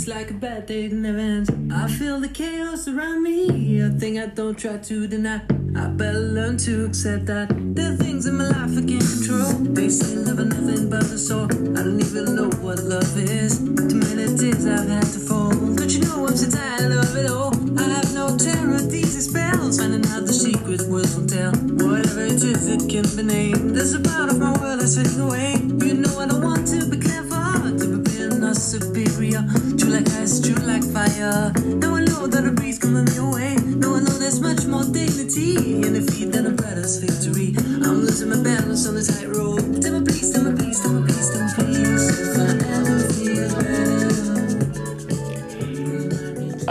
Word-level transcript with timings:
It's 0.00 0.08
like 0.08 0.30
a 0.30 0.32
bad 0.32 0.64
day 0.64 0.88
never 0.88 1.18
ends. 1.18 1.50
I 1.70 1.86
feel 1.86 2.20
the 2.20 2.28
chaos 2.28 2.88
around 2.88 3.22
me, 3.22 3.80
a 3.80 3.90
thing 3.90 4.18
I 4.18 4.28
don't 4.28 4.58
try 4.58 4.78
to 4.78 5.06
deny. 5.06 5.42
I 5.76 5.88
better 5.88 6.20
learn 6.20 6.56
to 6.64 6.86
accept 6.86 7.26
that 7.26 7.50
there 7.74 7.92
are 7.92 7.96
things 7.96 8.24
in 8.24 8.38
my 8.38 8.48
life 8.48 8.78
I 8.78 8.82
can't 8.88 9.04
control. 9.04 9.52
They 9.76 9.90
say 9.90 10.16
love 10.16 10.40
is 10.40 10.46
nothing 10.46 10.88
but 10.88 11.02
a 11.02 11.18
sore. 11.18 11.44
I 11.76 11.84
don't 11.84 12.00
even 12.00 12.34
know 12.34 12.48
what 12.64 12.78
love 12.82 13.12
is. 13.18 13.58
Too 13.58 14.00
many 14.00 14.24
days 14.40 14.66
I've 14.66 14.88
had 14.88 15.04
to 15.04 15.20
fall. 15.20 15.50
Don't 15.50 15.92
you 15.92 16.00
know 16.00 16.26
I'm 16.26 16.34
so 16.34 16.48
tired 16.48 16.92
of 16.92 17.14
it 17.14 17.30
all? 17.30 17.52
I 17.78 17.84
have 18.00 18.14
no 18.14 18.38
terror, 18.38 18.80
these 18.80 19.28
spells. 19.28 19.80
Finding 19.80 20.06
out 20.12 20.24
the 20.24 20.32
secret 20.32 20.80
words 20.88 21.14
will 21.14 21.26
tell. 21.26 21.52
Whatever 21.52 22.24
it 22.24 22.40
is, 22.40 22.66
it 22.68 22.88
can 22.88 23.04
be 23.16 23.22
named. 23.22 23.76
There's 23.76 23.92
a 23.92 24.00
part 24.00 24.30
of 24.30 24.38
my 24.38 24.58
world 24.60 24.80
that's 24.80 24.96
fading 24.96 25.20
away. 25.20 25.60
You 25.84 26.00
know 26.00 26.18
I 26.18 26.26
don't 26.26 26.40
want 26.42 26.66
to 26.68 26.88
be 26.88 26.96
clever, 26.96 27.29
superior. 28.70 29.42
True 29.76 29.90
like 29.90 30.08
ice, 30.22 30.40
true 30.40 30.62
like 30.64 30.84
fire. 30.84 31.52
I 31.56 32.04
know 32.06 32.26
that 32.28 32.54
breeze 32.54 32.78
coming 32.78 33.06
way. 33.32 33.56
I 33.58 33.74
know 33.82 33.98
there's 33.98 34.40
much 34.40 34.64
more 34.66 34.84
dignity 34.84 35.56
in 35.82 35.94
victory. 37.02 37.54
I'm 37.82 38.00
losing 38.00 38.28
my 38.30 38.36
balance 38.36 38.86
on 38.86 38.94
the 38.94 39.02
tightrope. 39.02 39.80
Tell 39.82 39.94
tell. 39.94 40.10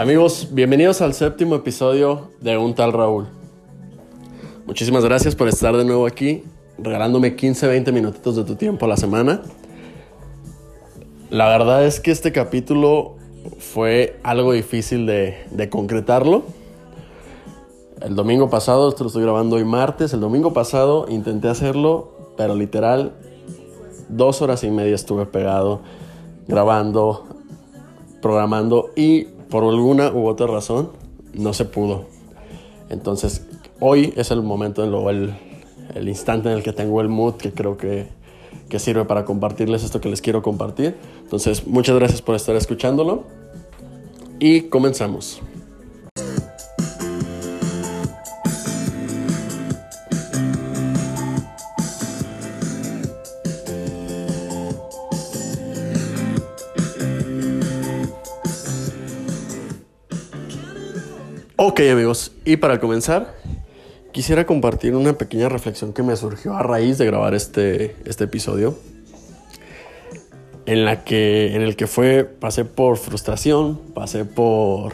Amigos, 0.00 0.48
bienvenidos 0.50 1.02
al 1.02 1.12
séptimo 1.12 1.56
episodio 1.56 2.30
de 2.40 2.56
Un 2.56 2.74
tal 2.74 2.94
Raúl. 2.94 3.26
Muchísimas 4.64 5.04
gracias 5.04 5.36
por 5.36 5.46
estar 5.46 5.76
de 5.76 5.84
nuevo 5.84 6.06
aquí, 6.06 6.44
regalándome 6.78 7.36
15, 7.36 7.66
20 7.66 7.92
minutitos 7.92 8.36
de 8.36 8.44
tu 8.44 8.56
tiempo 8.56 8.86
a 8.86 8.88
la 8.88 8.96
semana. 8.96 9.42
La 11.30 11.48
verdad 11.48 11.84
es 11.84 12.00
que 12.00 12.10
este 12.10 12.32
capítulo 12.32 13.14
fue 13.58 14.18
algo 14.22 14.52
difícil 14.52 15.06
de, 15.06 15.36
de 15.50 15.68
concretarlo. 15.68 16.42
El 18.02 18.16
domingo 18.16 18.50
pasado, 18.50 18.88
esto 18.88 19.04
lo 19.04 19.08
estoy 19.08 19.22
grabando 19.22 19.56
hoy 19.56 19.64
martes, 19.64 20.12
el 20.12 20.20
domingo 20.20 20.52
pasado 20.52 21.06
intenté 21.08 21.48
hacerlo, 21.48 22.12
pero 22.36 22.54
literal, 22.54 23.12
dos 24.08 24.42
horas 24.42 24.64
y 24.64 24.70
media 24.70 24.94
estuve 24.94 25.26
pegado, 25.26 25.82
grabando, 26.48 27.26
programando 28.22 28.90
y 28.96 29.24
por 29.50 29.64
alguna 29.64 30.10
u 30.12 30.26
otra 30.26 30.46
razón 30.46 30.90
no 31.34 31.52
se 31.52 31.64
pudo. 31.66 32.06
Entonces, 32.88 33.46
hoy 33.78 34.12
es 34.16 34.30
el 34.30 34.42
momento, 34.42 34.82
en 34.82 34.90
lo- 34.90 35.08
el, 35.10 35.34
el 35.94 36.08
instante 36.08 36.48
en 36.50 36.56
el 36.56 36.62
que 36.62 36.72
tengo 36.72 37.00
el 37.02 37.08
mood 37.08 37.34
que 37.34 37.52
creo 37.52 37.76
que, 37.76 38.08
que 38.68 38.78
sirve 38.78 39.04
para 39.04 39.24
compartirles 39.24 39.84
esto 39.84 40.00
que 40.00 40.08
les 40.08 40.20
quiero 40.20 40.42
compartir. 40.42 40.96
Entonces, 41.22 41.66
muchas 41.66 41.96
gracias 41.96 42.22
por 42.22 42.34
estar 42.34 42.56
escuchándolo 42.56 43.24
y 44.38 44.62
comenzamos. 44.62 45.42
Ok 61.62 61.80
amigos, 61.92 62.32
y 62.46 62.56
para 62.56 62.80
comenzar, 62.80 63.34
quisiera 64.12 64.46
compartir 64.46 64.94
una 64.94 65.12
pequeña 65.14 65.48
reflexión 65.48 65.92
que 65.92 66.02
me 66.02 66.16
surgió 66.16 66.54
a 66.54 66.62
raíz 66.62 66.98
de 66.98 67.06
grabar 67.06 67.34
este, 67.34 67.96
este 68.04 68.24
episodio. 68.24 68.76
En 70.66 70.84
la 70.84 71.04
que. 71.04 71.54
En 71.54 71.62
el 71.62 71.76
que 71.76 71.86
fue. 71.86 72.24
Pasé 72.24 72.64
por 72.64 72.96
frustración. 72.96 73.78
Pasé 73.94 74.24
por. 74.24 74.92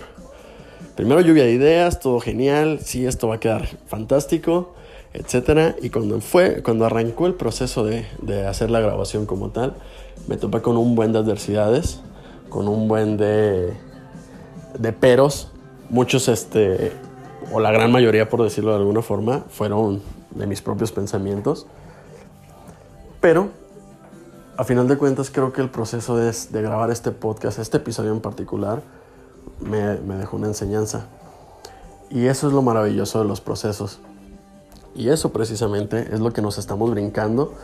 Primero 0.94 1.20
lluvia 1.20 1.44
de 1.44 1.53
ideas, 1.53 2.00
todo 2.00 2.20
genial. 2.20 2.81
Sí, 2.83 3.05
esto 3.05 3.28
va 3.28 3.37
a 3.37 3.41
quedar 3.41 3.67
fantástico. 3.87 4.75
Etcétera. 5.12 5.77
Y 5.83 5.91
cuando 5.91 6.20
fue. 6.20 6.62
Cuando 6.62 6.87
arrancó 6.87 7.26
el 7.26 7.34
proceso 7.34 7.84
de, 7.84 8.06
de 8.22 8.47
hacer 8.47 8.71
la 8.71 8.81
grabación 8.81 9.26
como 9.26 9.50
tal. 9.50 9.75
Me 10.28 10.37
topé 10.37 10.62
con 10.62 10.76
un 10.76 10.94
buen 10.94 11.12
de 11.12 11.19
adversidades. 11.19 12.00
Con 12.49 12.69
un 12.69 12.88
buen 12.88 13.16
de. 13.16 13.72
de 14.78 14.93
peros. 14.93 15.50
Muchos, 15.91 16.28
este. 16.28 16.93
O 17.52 17.60
la 17.60 17.70
gran 17.70 17.92
mayoría, 17.92 18.28
por 18.28 18.42
decirlo 18.42 18.72
de 18.72 18.78
alguna 18.78 19.02
forma, 19.02 19.44
fueron 19.48 20.02
de 20.30 20.46
mis 20.46 20.60
propios 20.60 20.92
pensamientos. 20.92 21.66
Pero 23.20 23.48
a 24.56 24.64
final 24.64 24.88
de 24.88 24.96
cuentas 24.96 25.30
creo 25.30 25.52
que 25.52 25.60
el 25.60 25.70
proceso 25.70 26.16
de, 26.16 26.32
de 26.32 26.62
grabar 26.62 26.90
este 26.90 27.10
podcast, 27.10 27.58
este 27.58 27.76
episodio 27.76 28.12
en 28.12 28.20
particular, 28.20 28.82
me, 29.60 29.96
me 29.98 30.16
dejó 30.16 30.36
una 30.36 30.48
enseñanza. 30.48 31.06
Y 32.10 32.26
eso 32.26 32.46
es 32.48 32.52
lo 32.52 32.62
maravilloso 32.62 33.18
de 33.20 33.26
los 33.26 33.40
procesos. 33.40 34.00
Y 34.94 35.10
eso 35.10 35.32
precisamente 35.32 36.08
es 36.12 36.20
lo 36.20 36.32
que 36.32 36.42
nos 36.42 36.58
estamos 36.58 36.90
brincando 36.90 37.54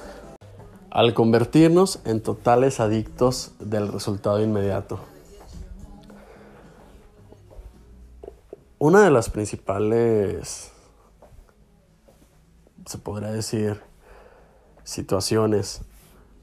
al 0.91 1.15
convertirnos 1.15 2.01
en 2.05 2.21
totales 2.21 2.79
adictos 2.79 3.53
del 3.59 3.89
resultado 3.89 4.43
inmediato. 4.43 4.99
Una 8.85 9.05
de 9.05 9.13
las 9.13 9.31
principales, 9.31 10.73
se 12.85 12.99
podría 12.99 13.31
decir, 13.31 13.81
situaciones 14.83 15.83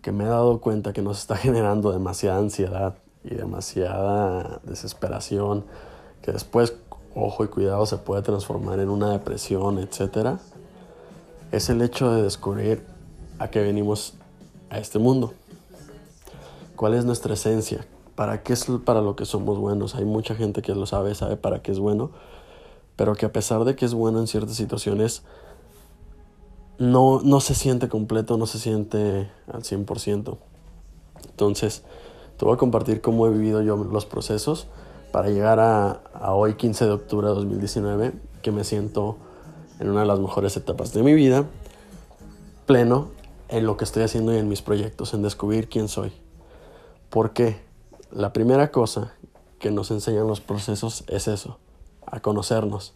que 0.02 0.14
me 0.14 0.24
he 0.24 0.28
dado 0.28 0.62
cuenta 0.62 0.94
que 0.94 1.02
nos 1.02 1.20
está 1.20 1.36
generando 1.36 1.92
demasiada 1.92 2.38
ansiedad 2.38 2.96
y 3.26 3.36
demasiada 3.36 4.62
desesperación, 4.64 5.66
que 6.22 6.32
después, 6.32 6.76
ojo 7.14 7.44
y 7.44 7.50
cuidado, 7.50 7.86
se 7.86 7.98
puede 7.98 8.22
transformar 8.22 8.80
en 8.80 8.88
una 8.88 9.12
depresión, 9.12 9.78
etcétera, 9.78 10.40
es 11.52 11.70
el 11.70 11.82
hecho 11.82 12.10
de 12.14 12.24
descubrir 12.24 12.86
a 13.38 13.50
qué 13.50 13.62
venimos 13.62 14.14
a 14.70 14.78
este 14.80 14.98
mundo. 14.98 15.34
¿Cuál 16.78 16.94
es 16.94 17.04
nuestra 17.04 17.34
esencia? 17.34 17.86
¿Para 18.16 18.44
qué 18.44 18.54
es 18.54 18.66
para 18.86 19.02
lo 19.02 19.18
que 19.18 19.26
somos 19.26 19.58
buenos? 19.58 19.96
Hay 19.96 20.06
mucha 20.06 20.36
gente 20.36 20.62
que 20.62 20.74
lo 20.74 20.86
sabe, 20.86 21.16
sabe 21.16 21.36
para 21.36 21.62
qué 21.62 21.72
es 21.72 21.80
bueno, 21.80 22.12
pero 23.00 23.16
que 23.16 23.26
a 23.26 23.32
pesar 23.32 23.64
de 23.64 23.78
que 23.78 23.86
es 23.86 23.94
bueno 23.94 24.20
en 24.20 24.28
ciertas 24.28 24.58
situaciones, 24.58 25.24
no, 26.80 27.22
no 27.22 27.40
se 27.40 27.56
siente 27.56 27.88
completo, 27.88 28.38
no 28.38 28.46
se 28.46 28.60
siente 28.60 29.32
al 29.48 29.64
100%. 29.64 30.38
Entonces, 31.30 31.84
te 32.36 32.44
voy 32.44 32.56
a 32.56 32.58
compartir 32.58 33.00
cómo 33.00 33.26
he 33.26 33.30
vivido 33.30 33.62
yo 33.62 33.78
los 33.78 34.06
procesos 34.06 34.68
para 35.14 35.30
llegar 35.30 35.62
a, 35.62 36.02
a 36.14 36.34
hoy, 36.34 36.56
15 36.56 36.88
de 36.88 36.92
octubre 36.92 37.30
de 37.30 37.36
2019, 37.36 38.12
que 38.42 38.52
me 38.52 38.66
siento 38.66 39.16
en 39.80 39.92
una 39.92 40.02
de 40.02 40.06
las 40.06 40.20
mejores 40.20 40.58
etapas 40.58 40.92
de 40.92 41.02
mi 41.02 41.14
vida, 41.14 41.46
pleno 42.66 43.12
en 43.48 43.66
lo 43.66 43.78
que 43.78 43.86
estoy 43.86 44.04
haciendo 44.04 44.34
y 44.34 44.40
en 44.40 44.50
mis 44.50 44.62
proyectos, 44.62 45.14
en 45.14 45.22
descubrir 45.22 45.70
quién 45.70 45.88
soy. 45.88 46.12
¿Por 47.10 47.32
qué? 47.32 47.62
La 48.12 48.34
primera 48.34 48.72
cosa 48.72 49.14
que 49.58 49.72
nos 49.72 49.90
enseñan 49.90 50.28
los 50.28 50.42
procesos 50.42 51.06
es 51.08 51.30
eso, 51.30 51.60
a 52.12 52.20
conocernos. 52.20 52.94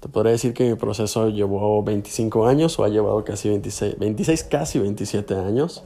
Te 0.00 0.08
podría 0.08 0.32
decir 0.32 0.54
que 0.54 0.68
mi 0.68 0.76
proceso 0.76 1.28
llevó 1.28 1.82
25 1.82 2.46
años 2.46 2.78
o 2.78 2.84
ha 2.84 2.88
llevado 2.88 3.24
casi 3.24 3.48
26, 3.48 3.98
26 3.98 4.44
casi 4.44 4.78
27 4.78 5.34
años 5.34 5.82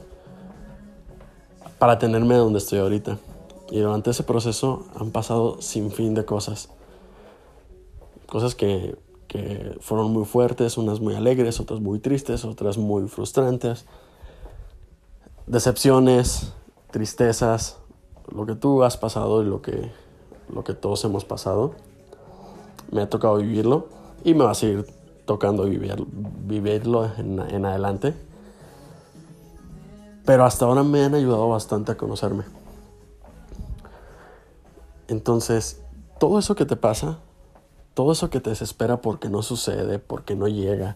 para 1.79 1.97
tenerme 1.97 2.35
donde 2.35 2.59
estoy 2.59 2.79
ahorita. 2.79 3.17
Y 3.71 3.79
durante 3.79 4.11
ese 4.11 4.23
proceso 4.23 4.85
han 4.95 5.11
pasado 5.11 5.61
sin 5.61 5.91
fin 5.91 6.13
de 6.13 6.25
cosas. 6.25 6.69
Cosas 8.27 8.53
que, 8.53 8.95
que 9.27 9.77
fueron 9.79 10.11
muy 10.11 10.25
fuertes, 10.25 10.77
unas 10.77 10.99
muy 10.99 11.15
alegres, 11.15 11.59
otras 11.59 11.79
muy 11.79 11.99
tristes, 11.99 12.43
otras 12.43 12.77
muy 12.77 13.07
frustrantes. 13.07 13.85
Decepciones, 15.47 16.53
tristezas, 16.91 17.79
lo 18.29 18.45
que 18.45 18.55
tú 18.55 18.83
has 18.83 18.97
pasado 18.97 19.41
y 19.41 19.45
lo 19.45 19.61
que, 19.61 19.89
lo 20.53 20.63
que 20.63 20.73
todos 20.73 21.03
hemos 21.05 21.25
pasado. 21.25 21.75
Me 22.91 23.01
ha 23.01 23.09
tocado 23.09 23.37
vivirlo 23.37 23.87
y 24.23 24.33
me 24.33 24.43
va 24.43 24.51
a 24.51 24.55
seguir 24.55 24.85
tocando 25.25 25.63
vivir, 25.63 26.05
vivirlo 26.45 27.09
en, 27.17 27.39
en 27.39 27.65
adelante. 27.65 28.13
Pero 30.25 30.45
hasta 30.45 30.65
ahora 30.65 30.83
me 30.83 31.03
han 31.03 31.15
ayudado 31.15 31.49
bastante 31.49 31.91
a 31.91 31.97
conocerme. 31.97 32.43
Entonces, 35.07 35.81
todo 36.19 36.39
eso 36.39 36.55
que 36.55 36.65
te 36.65 36.75
pasa, 36.75 37.19
todo 37.93 38.11
eso 38.11 38.29
que 38.29 38.39
te 38.39 38.49
desespera 38.49 39.01
porque 39.01 39.29
no 39.29 39.41
sucede, 39.41 39.99
porque 39.99 40.35
no 40.35 40.47
llega, 40.47 40.95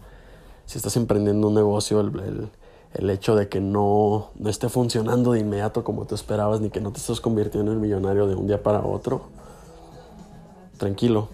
si 0.66 0.78
estás 0.78 0.96
emprendiendo 0.98 1.48
un 1.48 1.56
negocio, 1.56 2.00
el, 2.00 2.20
el, 2.20 2.50
el 2.94 3.10
hecho 3.10 3.36
de 3.36 3.50
que 3.50 3.60
no, 3.60 4.30
no 4.36 4.50
esté 4.50 4.70
funcionando 4.70 5.34
de 5.34 5.40
inmediato 5.40 5.84
como 5.84 6.06
tú 6.06 6.16
esperabas, 6.16 6.62
ni 6.62 6.70
que 6.70 6.80
no 6.80 6.92
te 6.92 7.00
estés 7.00 7.20
convirtiendo 7.20 7.74
en 7.74 7.82
millonario 7.82 8.28
de 8.28 8.36
un 8.36 8.48
día 8.48 8.64
para 8.64 8.86
otro, 8.86 9.24
tranquilo, 10.78 11.28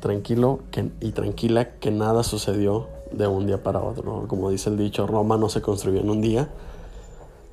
tranquilo 0.00 0.60
y 1.00 1.12
tranquila 1.12 1.76
que 1.78 1.90
nada 1.90 2.22
sucedió 2.22 2.88
de 3.12 3.26
un 3.26 3.46
día 3.46 3.62
para 3.62 3.80
otro. 3.80 4.26
Como 4.28 4.50
dice 4.50 4.70
el 4.70 4.76
dicho, 4.76 5.06
Roma 5.06 5.36
no 5.36 5.48
se 5.48 5.60
construyó 5.60 6.00
en 6.00 6.10
un 6.10 6.20
día, 6.20 6.48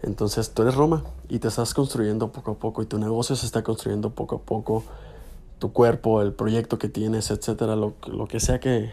Entonces 0.04 0.52
tú 0.52 0.62
eres 0.62 0.76
Roma 0.76 1.04
y 1.28 1.40
te 1.40 1.48
estás 1.48 1.74
construyendo 1.74 2.32
poco 2.32 2.52
a 2.52 2.56
poco 2.56 2.82
y 2.82 2.86
tu 2.86 2.98
negocio 3.00 3.36
se 3.36 3.46
está 3.46 3.64
construyendo 3.64 4.12
poco 4.12 4.36
a 4.36 4.40
poco, 4.40 4.84
tu 5.60 5.74
cuerpo, 5.74 6.22
el 6.22 6.34
proyecto 6.34 6.78
que 6.78 6.88
tienes, 6.88 7.32
etcétera, 7.32 7.76
lo, 7.76 7.94
lo 8.06 8.28
que 8.28 8.40
sea 8.40 8.60
que, 8.60 8.92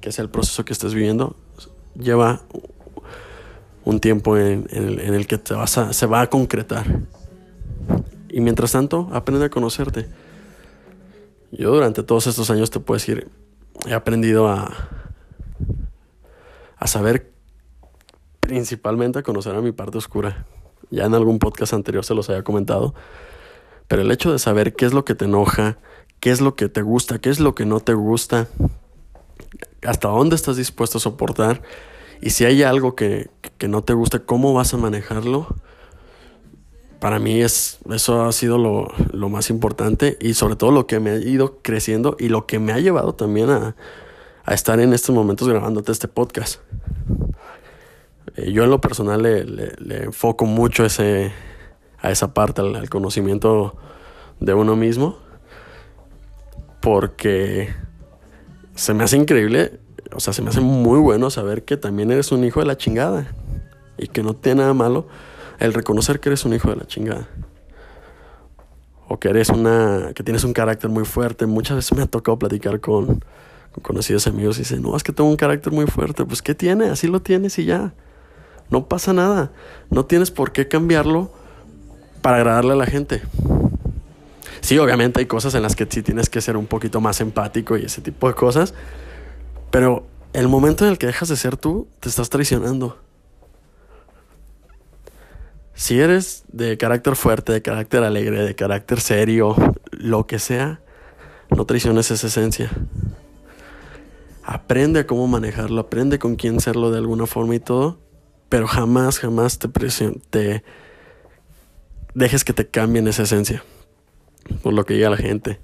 que 0.00 0.12
sea 0.12 0.22
el 0.22 0.30
proceso 0.30 0.64
que 0.64 0.72
estés 0.72 0.94
viviendo, 0.94 1.36
lleva 1.94 2.40
un 3.84 4.00
tiempo 4.00 4.36
en, 4.36 4.66
el, 4.70 5.00
en 5.00 5.14
el, 5.14 5.26
que 5.26 5.38
te 5.38 5.54
vas 5.54 5.78
a, 5.78 5.92
se 5.92 6.06
va 6.06 6.22
a 6.22 6.30
concretar. 6.30 6.86
Y 8.28 8.40
mientras 8.40 8.72
tanto, 8.72 9.08
aprende 9.12 9.46
a 9.46 9.50
conocerte. 9.50 10.06
Yo 11.50 11.72
durante 11.72 12.02
todos 12.02 12.26
estos 12.26 12.50
años 12.50 12.70
te 12.70 12.80
puedo 12.80 12.98
decir, 12.98 13.28
he 13.86 13.94
aprendido 13.94 14.48
a, 14.48 14.88
a 16.76 16.86
saber 16.86 17.32
principalmente 18.40 19.18
a 19.18 19.22
conocer 19.22 19.54
a 19.54 19.60
mi 19.60 19.72
parte 19.72 19.98
oscura. 19.98 20.46
Ya 20.90 21.04
en 21.04 21.14
algún 21.14 21.38
podcast 21.38 21.74
anterior 21.74 22.04
se 22.04 22.14
los 22.14 22.28
había 22.30 22.44
comentado. 22.44 22.94
Pero 23.88 24.02
el 24.02 24.10
hecho 24.10 24.32
de 24.32 24.38
saber 24.38 24.74
qué 24.74 24.86
es 24.86 24.92
lo 24.92 25.04
que 25.04 25.14
te 25.14 25.24
enoja, 25.24 25.78
qué 26.20 26.30
es 26.30 26.40
lo 26.40 26.54
que 26.54 26.68
te 26.68 26.82
gusta, 26.82 27.18
qué 27.18 27.30
es 27.30 27.40
lo 27.40 27.54
que 27.54 27.64
no 27.64 27.80
te 27.80 27.94
gusta, 27.94 28.48
hasta 29.82 30.08
dónde 30.08 30.36
estás 30.36 30.56
dispuesto 30.56 30.98
a 30.98 31.00
soportar 31.00 31.62
y 32.20 32.30
si 32.30 32.44
hay 32.44 32.62
algo 32.62 32.94
que, 32.94 33.30
que 33.58 33.68
no 33.68 33.82
te 33.82 33.92
gusta, 33.92 34.20
cómo 34.20 34.52
vas 34.52 34.74
a 34.74 34.76
manejarlo. 34.76 35.46
Para 37.00 37.20
mí 37.20 37.40
es, 37.40 37.78
eso 37.90 38.24
ha 38.24 38.32
sido 38.32 38.58
lo, 38.58 38.88
lo, 39.12 39.28
más 39.28 39.50
importante 39.50 40.18
y 40.20 40.34
sobre 40.34 40.56
todo 40.56 40.72
lo 40.72 40.88
que 40.88 40.98
me 40.98 41.10
ha 41.10 41.16
ido 41.16 41.58
creciendo 41.62 42.16
y 42.18 42.28
lo 42.28 42.46
que 42.46 42.58
me 42.58 42.72
ha 42.72 42.80
llevado 42.80 43.14
también 43.14 43.50
a, 43.50 43.76
a 44.44 44.54
estar 44.54 44.80
en 44.80 44.92
estos 44.92 45.14
momentos 45.14 45.46
grabándote 45.48 45.92
este 45.92 46.08
podcast. 46.08 46.60
Eh, 48.36 48.52
yo 48.52 48.64
en 48.64 48.70
lo 48.70 48.80
personal 48.80 49.22
le, 49.22 49.44
le, 49.44 50.04
enfoco 50.04 50.46
mucho 50.46 50.84
ese, 50.84 51.32
a 52.00 52.10
esa 52.10 52.32
parte, 52.32 52.62
al, 52.62 52.88
conocimiento 52.88 53.76
de 54.40 54.54
uno 54.54 54.74
mismo, 54.74 55.18
porque 56.80 57.74
se 58.74 58.94
me 58.94 59.04
hace 59.04 59.16
increíble, 59.16 59.80
o 60.14 60.20
sea, 60.20 60.32
se 60.32 60.40
me 60.40 60.50
hace 60.50 60.60
muy 60.60 60.98
bueno 60.98 61.30
saber 61.30 61.64
que 61.64 61.76
también 61.76 62.10
eres 62.10 62.32
un 62.32 62.44
hijo 62.44 62.60
de 62.60 62.66
la 62.66 62.76
chingada 62.76 63.34
y 63.98 64.06
que 64.06 64.22
no 64.22 64.34
tiene 64.34 64.62
nada 64.62 64.74
malo 64.74 65.08
el 65.58 65.74
reconocer 65.74 66.20
que 66.20 66.28
eres 66.28 66.44
un 66.44 66.54
hijo 66.54 66.70
de 66.70 66.76
la 66.76 66.86
chingada. 66.86 67.28
O 69.08 69.18
que 69.18 69.28
eres 69.28 69.48
una, 69.48 70.12
que 70.14 70.22
tienes 70.22 70.44
un 70.44 70.52
carácter 70.52 70.90
muy 70.90 71.04
fuerte. 71.04 71.46
Muchas 71.46 71.76
veces 71.76 71.96
me 71.96 72.02
ha 72.02 72.06
tocado 72.06 72.38
platicar 72.38 72.80
con, 72.80 73.24
conocidos 73.82 74.26
amigos 74.26 74.56
y 74.58 74.60
dicen, 74.60 74.82
no, 74.82 74.96
es 74.96 75.02
que 75.02 75.12
tengo 75.12 75.30
un 75.30 75.36
carácter 75.36 75.72
muy 75.72 75.86
fuerte. 75.86 76.24
Pues, 76.24 76.42
¿qué 76.42 76.54
tiene? 76.54 76.86
Así 76.90 77.06
lo 77.06 77.20
tienes 77.20 77.58
y 77.58 77.64
ya. 77.64 77.94
No 78.70 78.86
pasa 78.86 79.12
nada. 79.12 79.50
No 79.90 80.04
tienes 80.04 80.30
por 80.30 80.52
qué 80.52 80.68
cambiarlo 80.68 81.32
para 82.20 82.36
agradarle 82.36 82.72
a 82.72 82.76
la 82.76 82.86
gente. 82.86 83.22
Sí, 84.60 84.78
obviamente 84.78 85.20
hay 85.20 85.26
cosas 85.26 85.54
en 85.54 85.62
las 85.62 85.74
que 85.74 85.86
sí 85.88 86.02
tienes 86.02 86.28
que 86.28 86.40
ser 86.40 86.56
un 86.56 86.66
poquito 86.66 87.00
más 87.00 87.20
empático 87.20 87.76
y 87.76 87.84
ese 87.84 88.02
tipo 88.02 88.28
de 88.28 88.34
cosas. 88.34 88.74
Pero 89.70 90.06
el 90.32 90.48
momento 90.48 90.84
en 90.84 90.90
el 90.90 90.98
que 90.98 91.06
dejas 91.06 91.28
de 91.28 91.36
ser 91.36 91.56
tú, 91.56 91.88
te 92.00 92.08
estás 92.08 92.28
traicionando. 92.28 92.98
Si 95.78 96.00
eres 96.00 96.42
de 96.48 96.76
carácter 96.76 97.14
fuerte, 97.14 97.52
de 97.52 97.62
carácter 97.62 98.02
alegre, 98.02 98.42
de 98.42 98.56
carácter 98.56 99.00
serio, 99.00 99.54
lo 99.92 100.26
que 100.26 100.40
sea, 100.40 100.80
no 101.50 101.66
traiciones 101.66 102.10
esa 102.10 102.26
esencia. 102.26 102.68
Aprende 104.42 104.98
a 104.98 105.06
cómo 105.06 105.28
manejarlo, 105.28 105.80
aprende 105.80 106.18
con 106.18 106.34
quién 106.34 106.58
serlo 106.58 106.90
de 106.90 106.98
alguna 106.98 107.26
forma 107.26 107.54
y 107.54 107.60
todo, 107.60 108.00
pero 108.48 108.66
jamás, 108.66 109.20
jamás 109.20 109.60
te, 109.60 109.68
te 110.30 110.64
dejes 112.12 112.42
que 112.42 112.52
te 112.52 112.66
cambien 112.66 113.06
esa 113.06 113.22
esencia. 113.22 113.62
Por 114.64 114.72
lo 114.72 114.84
que 114.84 114.94
diga 114.94 115.10
la 115.10 115.16
gente. 115.16 115.60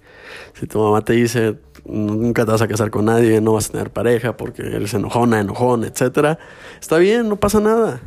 Si 0.53 0.69
tu 0.69 0.79
mamá 0.79 1.05
te 1.05 1.15
dice, 1.15 1.59
nunca 1.85 2.45
te 2.45 2.53
vas 2.53 2.63
a 2.63 2.69
casar 2.69 2.93
con 2.93 3.07
nadie, 3.07 3.41
no 3.41 3.55
vas 3.55 3.69
a 3.69 3.73
tener 3.73 3.91
pareja 3.91 4.37
porque 4.37 4.63
eres 4.63 4.95
enojona, 4.95 5.41
enojón, 5.41 5.83
etc. 5.83 6.39
Está 6.81 6.99
bien, 6.99 7.29
no 7.29 7.35
pasa 7.35 7.59
nada. 7.59 8.01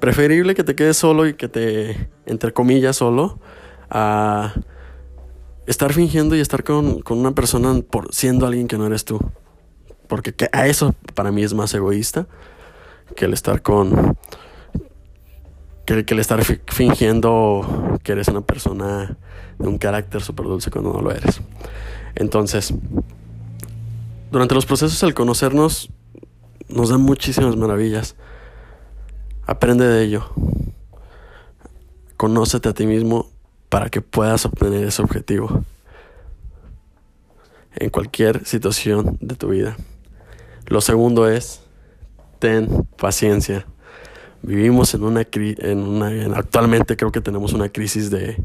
Preferible 0.00 0.54
que 0.54 0.64
te 0.64 0.74
quedes 0.74 0.96
solo 0.96 1.26
y 1.26 1.34
que 1.34 1.48
te, 1.48 2.08
entre 2.26 2.52
comillas, 2.52 2.96
solo, 2.96 3.38
a 3.90 4.54
estar 5.66 5.92
fingiendo 5.92 6.34
y 6.34 6.40
estar 6.40 6.64
con, 6.64 7.00
con 7.00 7.18
una 7.18 7.32
persona 7.32 7.80
por 7.88 8.12
siendo 8.14 8.46
alguien 8.46 8.66
que 8.66 8.78
no 8.78 8.86
eres 8.86 9.04
tú. 9.04 9.20
Porque 10.08 10.34
a 10.52 10.66
eso 10.66 10.94
para 11.14 11.30
mí 11.30 11.44
es 11.44 11.54
más 11.54 11.72
egoísta 11.74 12.26
que 13.14 13.26
el 13.26 13.32
estar 13.32 13.62
con. 13.62 14.16
Que, 15.84 16.04
el 16.06 16.18
estar 16.18 16.42
fingiendo 16.44 17.98
que 18.04 18.12
eres 18.12 18.28
una 18.28 18.42
persona 18.42 19.16
de 19.58 19.68
un 19.68 19.78
carácter 19.78 20.22
súper 20.22 20.46
dulce 20.46 20.70
cuando 20.70 20.92
no 20.92 21.00
lo 21.00 21.10
eres. 21.10 21.40
Entonces, 22.14 22.72
durante 24.30 24.54
los 24.54 24.66
procesos 24.66 25.02
al 25.02 25.14
conocernos, 25.14 25.90
nos 26.68 26.90
dan 26.90 27.00
muchísimas 27.00 27.56
maravillas. 27.56 28.14
Aprende 29.50 29.84
de 29.84 30.04
ello. 30.04 30.26
Conócete 32.16 32.68
a 32.68 32.72
ti 32.72 32.86
mismo 32.86 33.32
para 33.68 33.90
que 33.90 34.00
puedas 34.00 34.46
obtener 34.46 34.84
ese 34.84 35.02
objetivo 35.02 35.64
en 37.74 37.90
cualquier 37.90 38.46
situación 38.46 39.18
de 39.20 39.34
tu 39.34 39.48
vida. 39.48 39.76
Lo 40.66 40.80
segundo 40.80 41.28
es, 41.28 41.62
ten 42.38 42.86
paciencia. 42.96 43.66
Vivimos 44.42 44.94
en 44.94 45.02
una, 45.02 45.26
en 45.32 45.78
una 45.80 46.36
actualmente 46.38 46.96
creo 46.96 47.10
que 47.10 47.20
tenemos 47.20 47.52
una 47.52 47.70
crisis 47.70 48.08
de 48.08 48.40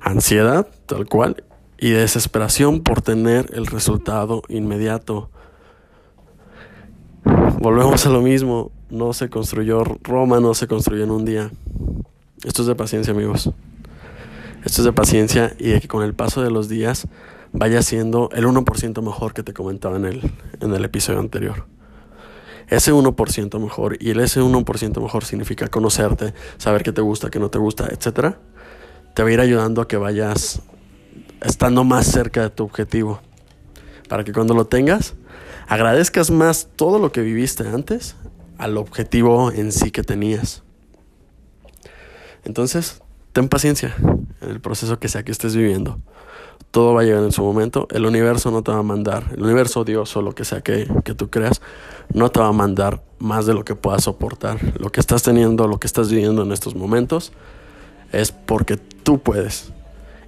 ansiedad, 0.00 0.68
tal 0.84 1.06
cual, 1.06 1.44
y 1.78 1.92
desesperación 1.92 2.82
por 2.82 3.00
tener 3.00 3.46
el 3.54 3.64
resultado 3.64 4.42
inmediato. 4.48 5.30
Volvemos 7.58 8.04
a 8.04 8.10
lo 8.10 8.20
mismo, 8.20 8.70
no 8.90 9.12
se 9.12 9.30
construyó 9.30 9.84
Roma, 10.02 10.40
no 10.40 10.54
se 10.54 10.66
construyó 10.66 11.04
en 11.04 11.10
un 11.10 11.24
día. 11.24 11.50
Esto 12.44 12.62
es 12.62 12.68
de 12.68 12.74
paciencia, 12.74 13.12
amigos. 13.12 13.50
Esto 14.64 14.82
es 14.82 14.84
de 14.84 14.92
paciencia 14.92 15.54
y 15.58 15.70
de 15.70 15.80
que 15.80 15.88
con 15.88 16.02
el 16.02 16.14
paso 16.14 16.42
de 16.42 16.50
los 16.50 16.68
días 16.68 17.06
vaya 17.52 17.82
siendo 17.82 18.30
el 18.32 18.46
1% 18.46 19.02
mejor 19.02 19.32
que 19.32 19.42
te 19.42 19.52
comentaba 19.52 19.96
en 19.96 20.04
el, 20.04 20.32
en 20.60 20.74
el 20.74 20.84
episodio 20.84 21.20
anterior. 21.20 21.66
Ese 22.68 22.92
1% 22.92 23.60
mejor 23.60 23.96
y 24.00 24.10
el 24.10 24.20
ese 24.20 24.40
1% 24.40 25.02
mejor 25.02 25.24
significa 25.24 25.68
conocerte, 25.68 26.34
saber 26.58 26.82
qué 26.82 26.92
te 26.92 27.00
gusta, 27.00 27.30
qué 27.30 27.40
no 27.40 27.50
te 27.50 27.58
gusta, 27.58 27.88
etc. 27.88 28.36
Te 29.14 29.22
va 29.22 29.28
a 29.28 29.32
ir 29.32 29.40
ayudando 29.40 29.80
a 29.80 29.88
que 29.88 29.96
vayas 29.96 30.62
estando 31.40 31.84
más 31.84 32.06
cerca 32.06 32.42
de 32.42 32.50
tu 32.50 32.64
objetivo. 32.64 33.20
Para 34.08 34.24
que 34.24 34.32
cuando 34.32 34.54
lo 34.54 34.66
tengas, 34.66 35.14
agradezcas 35.66 36.30
más 36.30 36.68
todo 36.76 36.98
lo 36.98 37.12
que 37.12 37.22
viviste 37.22 37.66
antes 37.66 38.14
al 38.60 38.76
objetivo 38.76 39.50
en 39.52 39.72
sí 39.72 39.90
que 39.90 40.02
tenías. 40.02 40.62
Entonces, 42.44 43.02
ten 43.32 43.48
paciencia 43.48 43.94
en 44.40 44.50
el 44.50 44.60
proceso 44.60 44.98
que 44.98 45.08
sea 45.08 45.24
que 45.24 45.32
estés 45.32 45.56
viviendo 45.56 45.98
todo 46.70 46.94
va 46.94 47.00
a 47.00 47.04
llegar 47.04 47.22
en 47.24 47.32
su 47.32 47.42
momento. 47.42 47.88
El 47.90 48.06
universo 48.06 48.50
no 48.50 48.62
te 48.62 48.70
va 48.70 48.78
a 48.78 48.82
mandar, 48.82 49.24
el 49.32 49.42
universo, 49.42 49.84
Dios 49.84 50.16
o 50.16 50.22
lo 50.22 50.34
que 50.34 50.44
sea 50.44 50.60
que, 50.60 50.88
que, 51.04 51.14
tú 51.14 51.30
creas, 51.30 51.60
no 52.12 52.30
te 52.30 52.40
va 52.40 52.48
a 52.48 52.52
mandar 52.52 53.02
más 53.18 53.46
de 53.46 53.54
lo 53.54 53.64
que 53.64 53.74
puedas 53.74 54.04
soportar. 54.04 54.58
Lo 54.78 54.90
que 54.90 55.00
estás 55.00 55.22
teniendo, 55.22 55.66
lo 55.66 55.80
que 55.80 55.86
estás 55.86 56.10
viviendo 56.10 56.42
en 56.42 56.52
estos 56.52 56.74
momentos, 56.74 57.32
es 58.12 58.32
porque 58.32 58.76
tú 58.76 59.20
puedes 59.20 59.72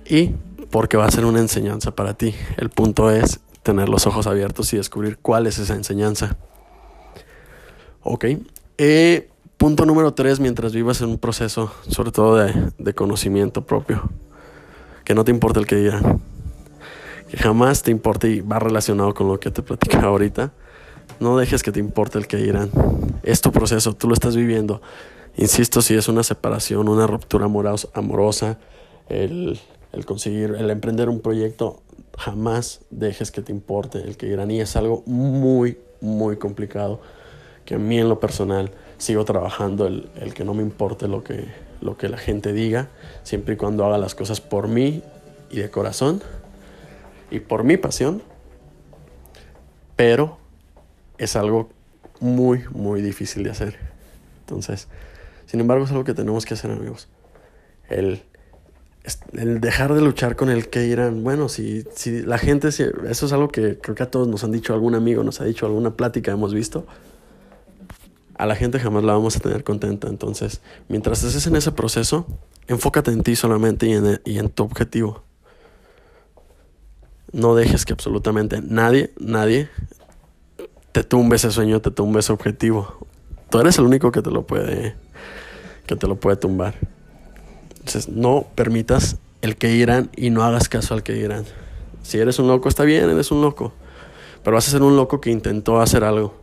y 0.07 0.33
porque 0.71 0.97
va 0.97 1.07
a 1.07 1.11
ser 1.11 1.25
una 1.25 1.41
enseñanza 1.41 1.95
para 1.95 2.15
ti. 2.15 2.35
El 2.57 2.71
punto 2.71 3.11
es 3.11 3.41
tener 3.63 3.89
los 3.89 4.07
ojos 4.07 4.27
abiertos 4.27 4.73
y 4.73 4.77
descubrir 4.77 5.19
cuál 5.19 5.47
es 5.47 5.59
esa 5.59 5.75
enseñanza. 5.75 6.37
Ok. 8.03 8.27
Eh, 8.79 9.29
punto 9.57 9.87
número 9.87 10.15
tres, 10.15 10.41
mientras 10.41 10.73
vivas 10.73 11.01
en 11.01 11.09
un 11.11 11.19
proceso, 11.19 11.73
sobre 11.89 12.11
todo 12.11 12.37
de, 12.37 12.73
de 12.79 12.95
conocimiento 12.95 13.65
propio 13.65 14.11
que 15.05 15.15
no 15.15 15.25
te 15.25 15.31
importa 15.31 15.61
el 15.61 15.67
que 15.67 15.77
dirán. 15.77 16.21
Que 17.31 17.37
jamás 17.37 17.83
te 17.83 17.91
importe 17.91 18.29
y 18.29 18.41
va 18.41 18.59
relacionado 18.59 19.15
con 19.15 19.29
lo 19.29 19.41
que 19.41 19.51
te 19.51 19.63
platicaba 19.63 20.09
ahorita. 20.09 20.53
No 21.21 21.37
dejes 21.37 21.63
que 21.63 21.73
te 21.73 21.81
importe 21.81 22.19
el 22.19 22.27
que 22.27 22.37
dirán. 22.37 22.71
Es 23.23 23.41
tu 23.41 23.53
proceso, 23.53 23.95
tú 23.95 24.09
lo 24.09 24.15
estás 24.15 24.37
viviendo. 24.37 24.83
Insisto, 25.37 25.81
si 25.81 25.95
es 25.95 26.09
una 26.09 26.23
separación, 26.23 26.89
una 26.89 27.07
ruptura 27.07 27.47
amorosa, 27.47 28.59
el, 29.09 29.59
el 29.93 30.05
conseguir, 30.05 30.57
el 30.59 30.71
emprender 30.71 31.09
un 31.09 31.21
proyecto, 31.21 31.83
jamás 32.19 32.81
dejes 32.91 33.31
que 33.31 33.41
te 33.41 33.53
importe 33.53 33.99
el 33.99 34.17
que 34.17 34.27
dirán. 34.27 34.51
Y 34.51 34.61
es 34.61 34.77
algo 34.77 35.03
muy, 35.07 35.79
muy 36.01 36.37
complicado. 36.37 37.01
Que 37.65 37.77
a 37.77 37.79
mí 37.79 37.99
en 37.99 38.09
lo 38.09 38.21
personal 38.21 38.71
sigo 38.99 39.25
trabajando 39.25 39.87
el, 39.87 40.09
el 40.21 40.35
que 40.35 40.45
no 40.45 40.55
me 40.55 40.63
importe 40.63 41.09
lo 41.09 41.23
que, 41.25 41.47
lo 41.81 41.97
que 41.97 42.09
la 42.09 42.19
gente 42.19 42.53
diga, 42.53 42.89
siempre 43.23 43.55
y 43.55 43.57
cuando 43.57 43.85
haga 43.85 43.99
las 43.99 44.15
cosas 44.15 44.41
por 44.41 44.69
mí 44.69 45.03
y 45.51 45.59
de 45.59 45.71
corazón 45.71 46.23
y 47.31 47.41
por 47.41 47.65
mi 47.65 47.77
pasión. 47.77 48.23
Pero 49.97 50.39
es 51.19 51.37
algo 51.37 51.71
muy, 52.21 52.65
muy 52.71 53.03
difícil 53.03 53.43
de 53.45 53.51
hacer. 53.51 53.79
Entonces, 54.41 54.89
Sin 55.47 55.61
embargo, 55.61 55.85
es 55.85 55.91
algo 55.91 56.05
que 56.05 56.15
tenemos 56.15 56.47
que 56.47 56.55
hacer, 56.55 56.71
amigos. 56.71 57.09
El, 57.91 58.23
el 59.35 59.61
dejar 59.61 59.93
de 59.93 60.01
luchar 60.01 60.35
con 60.35 60.49
el 60.49 60.69
que 60.69 60.81
dirán. 60.81 61.23
Bueno, 61.25 61.49
si, 61.49 61.85
si 61.95 62.23
la 62.23 62.39
gente, 62.39 62.69
eso 62.69 62.93
es 63.09 63.33
algo 63.33 63.49
que 63.49 63.79
creo 63.79 63.95
que 63.95 64.03
a 64.03 64.11
todos 64.11 64.29
nos 64.29 64.45
han 64.45 64.53
dicho, 64.53 64.73
algún 64.73 64.95
amigo 64.95 65.23
nos 65.25 65.41
ha 65.41 65.45
dicho, 65.45 65.67
alguna 65.67 65.95
plática 65.95 66.33
hemos 66.33 66.55
visto. 66.55 66.87
A 68.37 68.47
la 68.47 68.57
gente 68.57 68.79
jamás 68.79 69.05
la 69.05 69.13
vamos 69.13 69.37
a 69.37 69.41
tener 69.41 69.65
contenta. 69.65 70.09
Entonces, 70.09 70.61
mientras 70.89 71.23
estés 71.23 71.47
en 71.47 71.57
ese 71.57 71.73
proceso, 71.73 72.27
enfócate 72.67 73.11
en 73.11 73.23
ti 73.23 73.37
solamente 73.37 73.87
y 74.25 74.39
en, 74.39 74.49
tu 74.51 74.65
objetivo. 74.65 75.23
No 77.33 77.55
dejes 77.55 77.85
que 77.85 77.93
absolutamente 77.93 78.61
nadie, 78.63 79.13
nadie 79.19 79.69
te 80.93 81.03
tumbe 81.03 81.37
ese 81.37 81.51
sueño, 81.51 81.81
te 81.81 81.91
tumbe 81.91 82.21
ese 82.21 82.33
objetivo. 82.33 83.07
Tú 83.51 83.61
eres 83.61 83.79
el 83.79 83.85
único 83.85 84.13
que 84.13 84.23
te 84.23 84.31
lo 84.31 84.47
puede 84.47 84.95
que 85.87 85.97
te 85.97 86.07
lo 86.07 86.17
puede 86.17 86.37
tumbar. 86.37 86.75
Entonces, 87.71 88.09
no 88.09 88.47
permitas 88.55 89.17
el 89.41 89.57
que 89.57 89.73
irán 89.73 90.11
y 90.17 90.31
no 90.31 90.45
hagas 90.45 90.69
caso 90.69 90.95
al 90.95 91.03
que 91.03 91.17
irán. 91.17 91.45
Si 92.03 92.19
eres 92.19 92.39
un 92.39 92.47
loco, 92.47 92.69
está 92.69 92.85
bien, 92.85 93.11
eres 93.11 93.31
un 93.31 93.41
loco. 93.41 93.73
Pero 94.45 94.55
vas 94.55 94.69
a 94.69 94.71
ser 94.71 94.83
un 94.83 94.97
loco 94.97 95.21
que 95.21 95.31
intentó 95.31 95.81
hacer 95.81 96.05
algo 96.05 96.42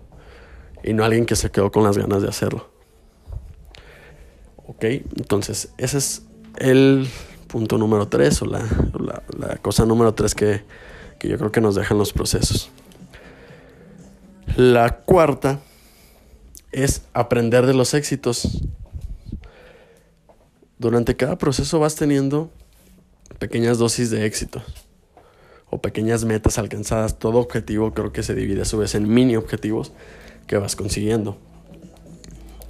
y 0.84 0.94
no 0.94 1.04
alguien 1.04 1.26
que 1.26 1.36
se 1.36 1.52
quedó 1.52 1.72
con 1.72 1.84
las 1.84 1.98
ganas 1.98 2.22
de 2.22 2.30
hacerlo. 2.30 2.70
Ok, 4.68 4.84
entonces 5.18 5.74
ese 5.78 5.98
es 5.98 6.22
el 6.58 7.08
punto 7.48 7.78
número 7.78 8.08
tres 8.08 8.42
o 8.42 8.46
la, 8.46 8.64
la, 9.38 9.58
cosa 9.58 9.86
número 9.86 10.14
tres 10.14 10.36
que, 10.36 10.64
que 11.18 11.28
yo 11.28 11.38
creo 11.38 11.52
que 11.52 11.62
nos 11.62 11.76
dejan 11.76 11.98
los 11.98 12.14
procesos. 12.14 12.70
La 14.56 14.98
cuarta 14.98 15.60
es 16.72 17.02
aprender 17.14 17.66
de 17.66 17.74
los 17.74 17.94
éxitos. 17.94 18.62
Durante 20.78 21.16
cada 21.16 21.38
proceso 21.38 21.80
vas 21.80 21.96
teniendo 21.96 22.52
pequeñas 23.40 23.80
dosis 23.80 24.12
de 24.12 24.26
éxito 24.26 24.62
o 25.70 25.82
pequeñas 25.82 26.26
metas 26.26 26.58
alcanzadas. 26.58 27.20
Todo 27.20 27.40
objetivo 27.40 27.94
creo 27.94 28.12
que 28.12 28.24
se 28.24 28.36
divide 28.36 28.62
a 28.62 28.66
su 28.66 28.78
vez 28.78 28.96
en 28.96 29.12
mini 29.12 29.36
objetivos 29.36 29.92
que 30.50 30.58
vas 30.58 30.76
consiguiendo. 30.76 31.38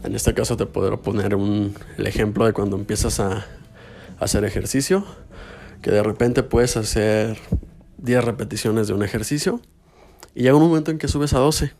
En 0.03 0.13
este 0.13 0.33
caso 0.33 0.57
te 0.57 0.65
puedo 0.65 1.01
poner 1.01 1.33
un, 1.33 1.74
el 1.98 2.07
ejemplo 2.07 2.45
de 2.45 2.51
cuando 2.51 2.75
empiezas 2.75 3.21
a, 3.21 3.45
hacer 4.19 4.43
ejercicio, 4.43 5.05
que 5.81 5.89
de 5.89 6.03
repente 6.03 6.43
puedes 6.43 6.75
hacer 6.75 7.38
10 8.00 8.25
repeticiones 8.25 8.89
de 8.89 8.93
un 8.93 9.01
ejercicio 9.01 9.62
y 10.36 10.43
llega 10.43 10.57
un 10.57 10.67
momento 10.67 10.91
en 10.91 10.98
que 10.98 11.07
subes 11.07 11.31
a 11.31 11.39
12 11.39 11.71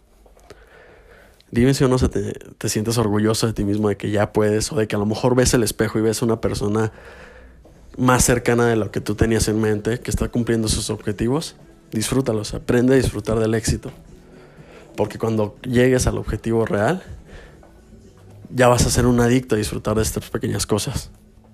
Dime 1.52 1.74
si 1.74 1.84
o 1.84 1.90
no 1.90 1.98
te, 1.98 2.32
te, 2.32 2.70
sientes 2.70 2.98
orgulloso 2.98 3.48
de 3.48 3.52
ti 3.52 3.66
mismo, 3.66 3.90
de 3.90 3.98
que 3.98 4.10
ya 4.10 4.32
puedes, 4.32 4.72
o 4.72 4.78
de 4.78 4.88
que 4.88 4.96
a 4.96 5.00
lo 5.00 5.06
mejor 5.06 5.36
ves 5.36 5.54
el 5.54 5.64
espejo 5.64 6.00
y 6.00 6.02
ves 6.02 6.22
una 6.22 6.40
persona 6.40 6.94
más 7.98 8.24
cercana 8.24 8.68
de 8.68 8.78
lo 8.78 8.92
que 8.92 9.02
tú 9.02 9.16
tenías 9.16 9.50
en 9.50 9.60
mente, 9.60 10.00
que 10.00 10.12
está 10.12 10.30
cumpliendo 10.30 10.70
sus 10.70 10.92
objetivos. 10.92 11.58
Disfrútalos, 11.92 12.54
aprende 12.54 12.94
a 12.94 12.98
disfrutar 12.98 13.40
del 13.40 13.56
éxito. 13.56 13.92
Porque 15.00 15.18
cuando 15.18 15.56
llegues 15.62 16.08
al 16.08 16.18
objetivo 16.18 16.66
real, 16.66 17.02
ya 18.54 18.68
vas 18.68 18.86
a 18.86 18.90
ser 18.90 19.06
un 19.06 19.22
adicto 19.22 19.56
a 19.56 19.58
disfrutar 19.58 19.96
de 19.96 20.02
estas 20.02 20.30
pequeñas 20.30 20.66
cosas. 20.66 21.10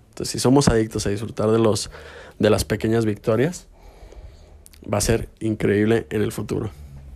Entonces, 0.10 0.32
si 0.32 0.40
somos 0.40 0.68
adictos 0.68 1.06
a 1.06 1.12
disfrutar 1.12 1.52
de, 1.52 1.60
los, 1.60 1.92
de 2.40 2.50
las 2.50 2.66
pequeñas 2.66 3.06
victorias, 3.06 3.68
va 4.92 4.98
a 4.98 5.02
ser 5.02 5.30
increíble 5.40 6.08
en 6.10 6.24
el 6.24 6.32
futuro. 6.32 6.72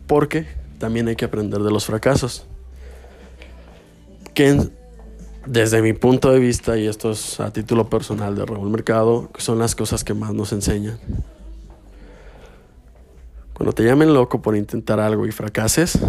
Porque 0.06 0.46
también 0.78 1.08
hay 1.08 1.16
que 1.16 1.26
aprender 1.26 1.64
de 1.64 1.72
los 1.72 1.88
fracasos 1.88 2.46
que 4.36 4.70
desde 5.48 5.82
mi 5.82 5.94
punto 5.94 6.32
de 6.32 6.38
vista, 6.38 6.78
y 6.78 6.86
esto 6.86 7.10
es 7.10 7.40
a 7.40 7.52
título 7.52 7.90
personal 7.90 8.36
de 8.36 8.46
Raúl 8.46 8.70
Mercado, 8.70 9.32
son 9.40 9.58
las 9.58 9.74
cosas 9.74 10.04
que 10.04 10.14
más 10.14 10.36
nos 10.36 10.54
enseñan. 10.54 11.00
Cuando 13.60 13.74
te 13.74 13.84
llamen 13.84 14.14
loco 14.14 14.42
por 14.42 14.56
intentar 14.56 15.02
algo 15.02 15.28
y 15.28 15.34
fracases, 15.34 16.00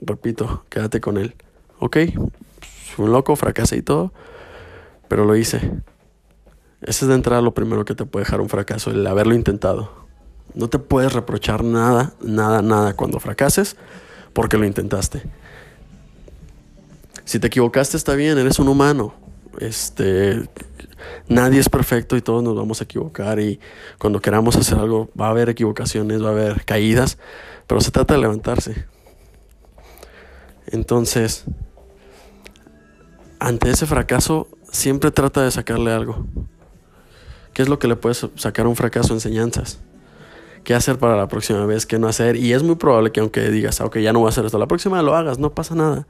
repito, 0.00 0.64
quédate 0.70 1.02
con 1.02 1.18
él. 1.18 1.34
Ok, 1.80 1.98
fui 2.94 3.04
un 3.04 3.12
loco, 3.12 3.36
fracasé 3.36 3.76
y 3.76 3.82
todo, 3.82 4.10
pero 5.06 5.26
lo 5.26 5.36
hice. 5.36 5.58
Ese 6.80 7.04
es 7.04 7.08
de 7.08 7.14
entrada 7.14 7.42
lo 7.42 7.52
primero 7.52 7.84
que 7.84 7.94
te 7.94 8.06
puede 8.06 8.24
dejar 8.24 8.40
un 8.40 8.48
fracaso, 8.48 8.90
el 8.90 9.06
haberlo 9.06 9.34
intentado. 9.34 10.06
No 10.54 10.68
te 10.68 10.78
puedes 10.78 11.12
reprochar 11.12 11.62
nada, 11.62 12.14
nada, 12.22 12.62
nada 12.62 12.96
cuando 12.96 13.20
fracases 13.20 13.76
porque 14.32 14.56
lo 14.56 14.64
intentaste. 14.64 15.24
Si 17.26 17.38
te 17.38 17.48
equivocaste 17.48 17.98
está 17.98 18.14
bien, 18.14 18.38
eres 18.38 18.58
un 18.58 18.68
humano. 18.68 19.12
Este, 19.60 20.48
nadie 21.28 21.60
es 21.60 21.68
perfecto 21.68 22.16
y 22.16 22.22
todos 22.22 22.42
nos 22.42 22.54
vamos 22.54 22.80
a 22.80 22.84
equivocar 22.84 23.40
y 23.40 23.60
cuando 23.98 24.20
queramos 24.20 24.56
hacer 24.56 24.78
algo 24.78 25.10
va 25.18 25.26
a 25.26 25.30
haber 25.30 25.48
equivocaciones, 25.48 26.22
va 26.22 26.28
a 26.28 26.32
haber 26.32 26.64
caídas, 26.64 27.18
pero 27.66 27.80
se 27.80 27.90
trata 27.90 28.14
de 28.14 28.20
levantarse. 28.20 28.86
Entonces, 30.66 31.44
ante 33.38 33.70
ese 33.70 33.86
fracaso, 33.86 34.48
siempre 34.70 35.10
trata 35.10 35.42
de 35.42 35.50
sacarle 35.50 35.92
algo. 35.92 36.26
¿Qué 37.52 37.62
es 37.62 37.68
lo 37.68 37.78
que 37.78 37.88
le 37.88 37.96
puedes 37.96 38.26
sacar 38.34 38.66
a 38.66 38.68
un 38.68 38.76
fracaso? 38.76 39.14
Enseñanzas. 39.14 39.80
¿Qué 40.64 40.74
hacer 40.74 40.98
para 40.98 41.16
la 41.16 41.28
próxima 41.28 41.64
vez? 41.64 41.86
¿Qué 41.86 41.98
no 41.98 42.08
hacer? 42.08 42.36
Y 42.36 42.52
es 42.52 42.62
muy 42.62 42.74
probable 42.74 43.12
que 43.12 43.20
aunque 43.20 43.50
digas, 43.50 43.80
ah, 43.80 43.86
ok, 43.86 43.98
ya 43.98 44.12
no 44.12 44.18
voy 44.18 44.26
a 44.26 44.30
hacer 44.30 44.44
esto, 44.44 44.58
la 44.58 44.66
próxima 44.66 45.00
lo 45.02 45.14
hagas, 45.14 45.38
no 45.38 45.54
pasa 45.54 45.74
nada 45.74 46.06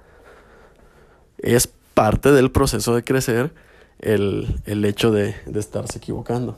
es 1.38 1.68
parte 1.94 2.32
del 2.32 2.50
proceso 2.50 2.94
de 2.94 3.04
crecer 3.04 3.54
el, 4.00 4.84
hecho 4.84 5.10
de, 5.10 5.34
de 5.46 5.60
estarse 5.60 5.98
equivocando. 5.98 6.56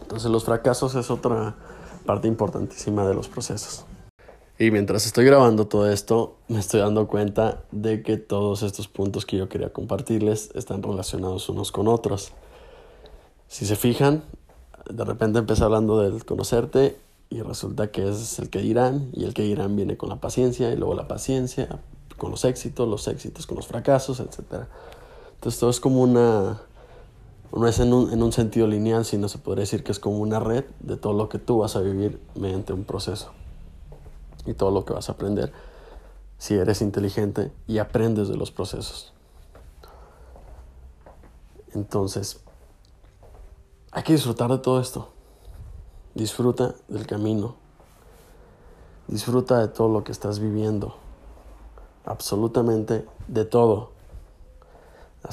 Entonces 0.00 0.30
los 0.30 0.44
fracasos 0.44 0.94
es 0.94 1.10
otra 1.10 1.54
parte 2.04 2.28
importantísima 2.28 3.06
de 3.06 3.14
los 3.14 3.28
procesos. 3.28 3.84
Y 4.58 4.70
mientras 4.70 5.06
estoy 5.06 5.24
grabando 5.24 5.66
todo 5.66 5.90
esto, 5.90 6.36
me 6.48 6.60
estoy 6.60 6.80
dando 6.80 7.08
cuenta 7.08 7.64
de 7.72 8.02
que 8.02 8.16
todos 8.16 8.62
estos 8.62 8.86
puntos 8.86 9.26
que 9.26 9.36
yo 9.36 9.48
quería 9.48 9.72
compartirles 9.72 10.50
están 10.54 10.82
relacionados 10.82 11.48
unos 11.48 11.72
con 11.72 11.88
otros. 11.88 12.32
Si 13.48 13.66
se 13.66 13.76
fijan, 13.76 14.22
de 14.88 15.04
repente 15.04 15.38
empecé 15.38 15.64
hablando 15.64 16.00
del 16.00 16.24
conocerte 16.24 16.96
y 17.30 17.40
resulta 17.40 17.90
que 17.90 18.08
es 18.08 18.38
el 18.38 18.50
que 18.50 18.60
dirán 18.60 19.10
y 19.14 19.24
el 19.24 19.34
que 19.34 19.42
dirán 19.42 19.74
viene 19.74 19.96
con 19.96 20.10
la 20.10 20.20
paciencia 20.20 20.70
y 20.70 20.76
luego 20.76 20.94
la 20.94 21.08
paciencia 21.08 21.80
con 22.18 22.30
los 22.30 22.44
éxitos, 22.44 22.86
los 22.88 23.08
éxitos 23.08 23.46
con 23.46 23.56
los 23.56 23.66
fracasos, 23.66 24.20
etc. 24.20 24.66
Entonces 25.42 25.58
todo 25.58 25.70
es 25.70 25.80
como 25.80 26.02
una, 26.02 26.62
no 27.52 27.66
es 27.66 27.80
en 27.80 27.92
un, 27.92 28.12
en 28.12 28.22
un 28.22 28.30
sentido 28.30 28.68
lineal, 28.68 29.04
sino 29.04 29.28
se 29.28 29.38
podría 29.38 29.62
decir 29.62 29.82
que 29.82 29.90
es 29.90 29.98
como 29.98 30.18
una 30.18 30.38
red 30.38 30.64
de 30.78 30.96
todo 30.96 31.14
lo 31.14 31.28
que 31.28 31.40
tú 31.40 31.58
vas 31.58 31.74
a 31.74 31.80
vivir 31.80 32.22
mediante 32.36 32.72
un 32.72 32.84
proceso 32.84 33.32
y 34.46 34.54
todo 34.54 34.70
lo 34.70 34.84
que 34.84 34.92
vas 34.92 35.08
a 35.08 35.12
aprender 35.12 35.52
si 36.38 36.54
eres 36.54 36.80
inteligente 36.80 37.50
y 37.66 37.78
aprendes 37.78 38.28
de 38.28 38.36
los 38.36 38.52
procesos. 38.52 39.12
Entonces, 41.74 42.40
hay 43.90 44.04
que 44.04 44.12
disfrutar 44.12 44.48
de 44.48 44.58
todo 44.58 44.80
esto. 44.80 45.08
Disfruta 46.14 46.76
del 46.86 47.04
camino. 47.04 47.56
Disfruta 49.08 49.58
de 49.58 49.66
todo 49.66 49.88
lo 49.88 50.04
que 50.04 50.12
estás 50.12 50.38
viviendo 50.38 50.94
absolutamente 52.04 53.06
de 53.26 53.44
todo. 53.44 53.90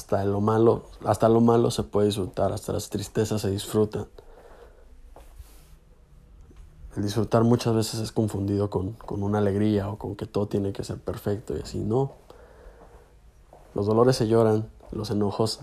Hasta 0.10 0.26
lo 0.26 0.42
malo, 0.42 0.86
hasta 1.06 1.30
lo 1.30 1.40
malo 1.40 1.70
se 1.70 1.84
puede 1.84 2.08
disfrutar, 2.08 2.52
hasta 2.52 2.74
las 2.74 2.90
tristezas 2.90 3.42
se 3.42 3.52
disfrutan. 3.52 4.08
El 6.98 7.04
disfrutar 7.04 7.44
muchas 7.44 7.76
veces 7.76 8.00
es 8.00 8.12
confundido 8.12 8.72
con, 8.72 8.94
con 8.94 9.22
una 9.22 9.38
alegría 9.38 9.88
o 9.88 10.00
con 10.00 10.16
que 10.16 10.26
todo 10.26 10.48
tiene 10.48 10.74
que 10.74 10.84
ser 10.84 10.98
perfecto 10.98 11.56
y 11.56 11.62
así 11.62 11.78
no. 11.78 12.14
Los 13.76 13.86
dolores 13.86 14.16
se 14.16 14.28
lloran, 14.28 14.68
los 14.92 15.12
enojos 15.12 15.60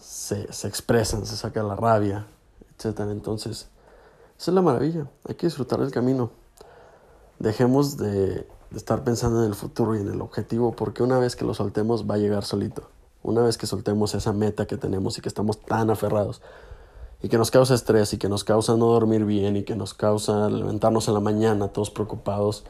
se, 0.00 0.52
se 0.52 0.68
expresan, 0.68 1.26
se 1.26 1.36
saca 1.36 1.64
la 1.64 1.74
rabia, 1.74 2.28
etc. 2.78 3.00
Entonces, 3.10 3.66
esa 4.38 4.50
es 4.52 4.54
la 4.54 4.62
maravilla, 4.62 5.08
hay 5.28 5.34
que 5.34 5.48
disfrutar 5.48 5.80
del 5.80 5.90
camino. 5.90 6.30
Dejemos 7.40 7.96
de 7.96 8.46
de 8.72 8.78
estar 8.78 9.04
pensando 9.04 9.42
en 9.42 9.48
el 9.48 9.54
futuro 9.54 9.94
y 9.94 10.00
en 10.00 10.08
el 10.08 10.20
objetivo, 10.22 10.72
porque 10.72 11.02
una 11.02 11.18
vez 11.18 11.36
que 11.36 11.44
lo 11.44 11.54
soltemos 11.54 12.08
va 12.08 12.14
a 12.14 12.18
llegar 12.18 12.44
solito. 12.44 12.88
Una 13.22 13.42
vez 13.42 13.56
que 13.56 13.66
soltemos 13.66 14.14
esa 14.14 14.32
meta 14.32 14.66
que 14.66 14.76
tenemos 14.76 15.18
y 15.18 15.20
que 15.20 15.28
estamos 15.28 15.60
tan 15.60 15.90
aferrados 15.90 16.42
y 17.22 17.28
que 17.28 17.38
nos 17.38 17.50
causa 17.50 17.74
estrés 17.74 18.12
y 18.12 18.18
que 18.18 18.28
nos 18.28 18.42
causa 18.42 18.76
no 18.76 18.86
dormir 18.86 19.24
bien 19.24 19.56
y 19.56 19.62
que 19.62 19.76
nos 19.76 19.94
causa 19.94 20.50
levantarnos 20.50 21.06
en 21.06 21.14
la 21.14 21.20
mañana 21.20 21.68
todos 21.68 21.90
preocupados, 21.90 22.64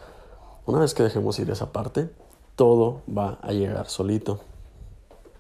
una 0.66 0.78
vez 0.78 0.92
que 0.94 1.02
dejemos 1.02 1.38
ir 1.38 1.50
esa 1.50 1.73
parte, 1.73 2.11
todo 2.54 3.00
va 3.09 3.38
a 3.40 3.52
llegar 3.52 3.88
solito. 3.88 4.40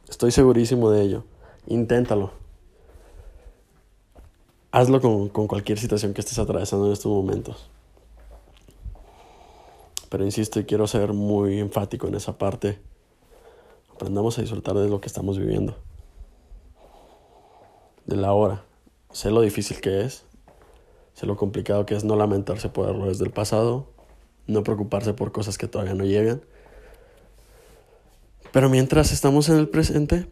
Estoy 0.08 0.30
segurísimo 0.30 0.90
de 0.90 1.02
ello. 1.02 1.24
Inténtalo. 1.66 2.32
Hazlo 4.72 5.00
con, 5.02 5.28
con 5.28 5.46
cualquier 5.46 5.78
situación 5.78 6.14
que 6.14 6.22
estés 6.22 6.38
atravesando 6.38 6.86
en 6.86 6.92
estos 6.92 7.12
momentos. 7.12 7.68
Pero 10.08 10.24
insisto 10.24 10.58
y 10.58 10.64
quiero 10.64 10.86
ser 10.86 11.12
muy 11.12 11.60
enfático 11.60 12.08
en 12.08 12.14
esa 12.14 12.38
parte. 12.38 12.80
Aprendamos 14.02 14.36
a 14.36 14.42
disfrutar 14.42 14.74
de 14.74 14.88
lo 14.88 15.00
que 15.00 15.06
estamos 15.06 15.38
viviendo, 15.38 15.78
de 18.04 18.16
la 18.16 18.32
hora. 18.32 18.64
Sé 19.12 19.30
lo 19.30 19.42
difícil 19.42 19.80
que 19.80 20.00
es, 20.00 20.24
sé 21.14 21.24
lo 21.24 21.36
complicado 21.36 21.86
que 21.86 21.94
es 21.94 22.02
no 22.02 22.16
lamentarse 22.16 22.68
por 22.68 22.88
errores 22.88 23.20
del 23.20 23.30
pasado, 23.30 23.86
no 24.48 24.64
preocuparse 24.64 25.14
por 25.14 25.30
cosas 25.30 25.56
que 25.56 25.68
todavía 25.68 25.94
no 25.94 26.04
llegan. 26.04 26.42
Pero 28.50 28.68
mientras 28.68 29.12
estamos 29.12 29.48
en 29.48 29.58
el 29.58 29.68
presente, 29.68 30.26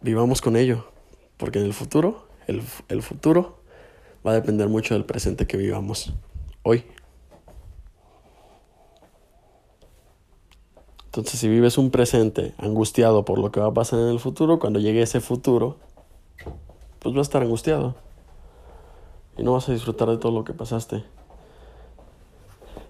vivamos 0.00 0.40
con 0.40 0.56
ello, 0.56 0.86
porque 1.36 1.58
en 1.58 1.66
el 1.66 1.74
futuro, 1.74 2.28
el, 2.46 2.62
el 2.88 3.02
futuro 3.02 3.60
va 4.26 4.30
a 4.30 4.34
depender 4.34 4.68
mucho 4.68 4.94
del 4.94 5.04
presente 5.04 5.46
que 5.46 5.58
vivamos 5.58 6.14
hoy. 6.62 6.86
Entonces, 11.14 11.38
si 11.38 11.48
vives 11.48 11.78
un 11.78 11.92
presente 11.92 12.54
angustiado 12.58 13.24
por 13.24 13.38
lo 13.38 13.52
que 13.52 13.60
va 13.60 13.68
a 13.68 13.72
pasar 13.72 14.00
en 14.00 14.08
el 14.08 14.18
futuro, 14.18 14.58
cuando 14.58 14.80
llegue 14.80 15.00
ese 15.00 15.20
futuro, 15.20 15.76
pues 16.98 17.14
vas 17.14 17.18
a 17.18 17.22
estar 17.22 17.42
angustiado. 17.42 17.94
Y 19.38 19.44
no 19.44 19.52
vas 19.52 19.68
a 19.68 19.72
disfrutar 19.72 20.08
de 20.08 20.16
todo 20.16 20.32
lo 20.32 20.42
que 20.42 20.52
pasaste. 20.54 21.04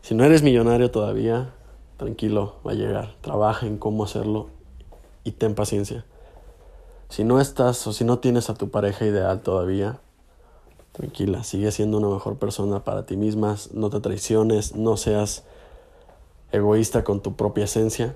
Si 0.00 0.14
no 0.14 0.24
eres 0.24 0.42
millonario 0.42 0.90
todavía, 0.90 1.52
tranquilo, 1.98 2.54
va 2.66 2.70
a 2.70 2.74
llegar. 2.74 3.14
Trabaja 3.20 3.66
en 3.66 3.76
cómo 3.76 4.04
hacerlo 4.04 4.46
y 5.22 5.32
ten 5.32 5.54
paciencia. 5.54 6.06
Si 7.10 7.24
no 7.24 7.42
estás 7.42 7.86
o 7.86 7.92
si 7.92 8.04
no 8.04 8.20
tienes 8.20 8.48
a 8.48 8.54
tu 8.54 8.70
pareja 8.70 9.04
ideal 9.04 9.42
todavía, 9.42 10.00
tranquila, 10.92 11.44
sigue 11.44 11.70
siendo 11.72 11.98
una 11.98 12.08
mejor 12.08 12.38
persona 12.38 12.84
para 12.84 13.04
ti 13.04 13.18
misma, 13.18 13.56
no 13.74 13.90
te 13.90 14.00
traiciones, 14.00 14.74
no 14.76 14.96
seas 14.96 15.44
egoísta 16.54 17.04
con 17.04 17.20
tu 17.20 17.34
propia 17.34 17.64
esencia. 17.64 18.14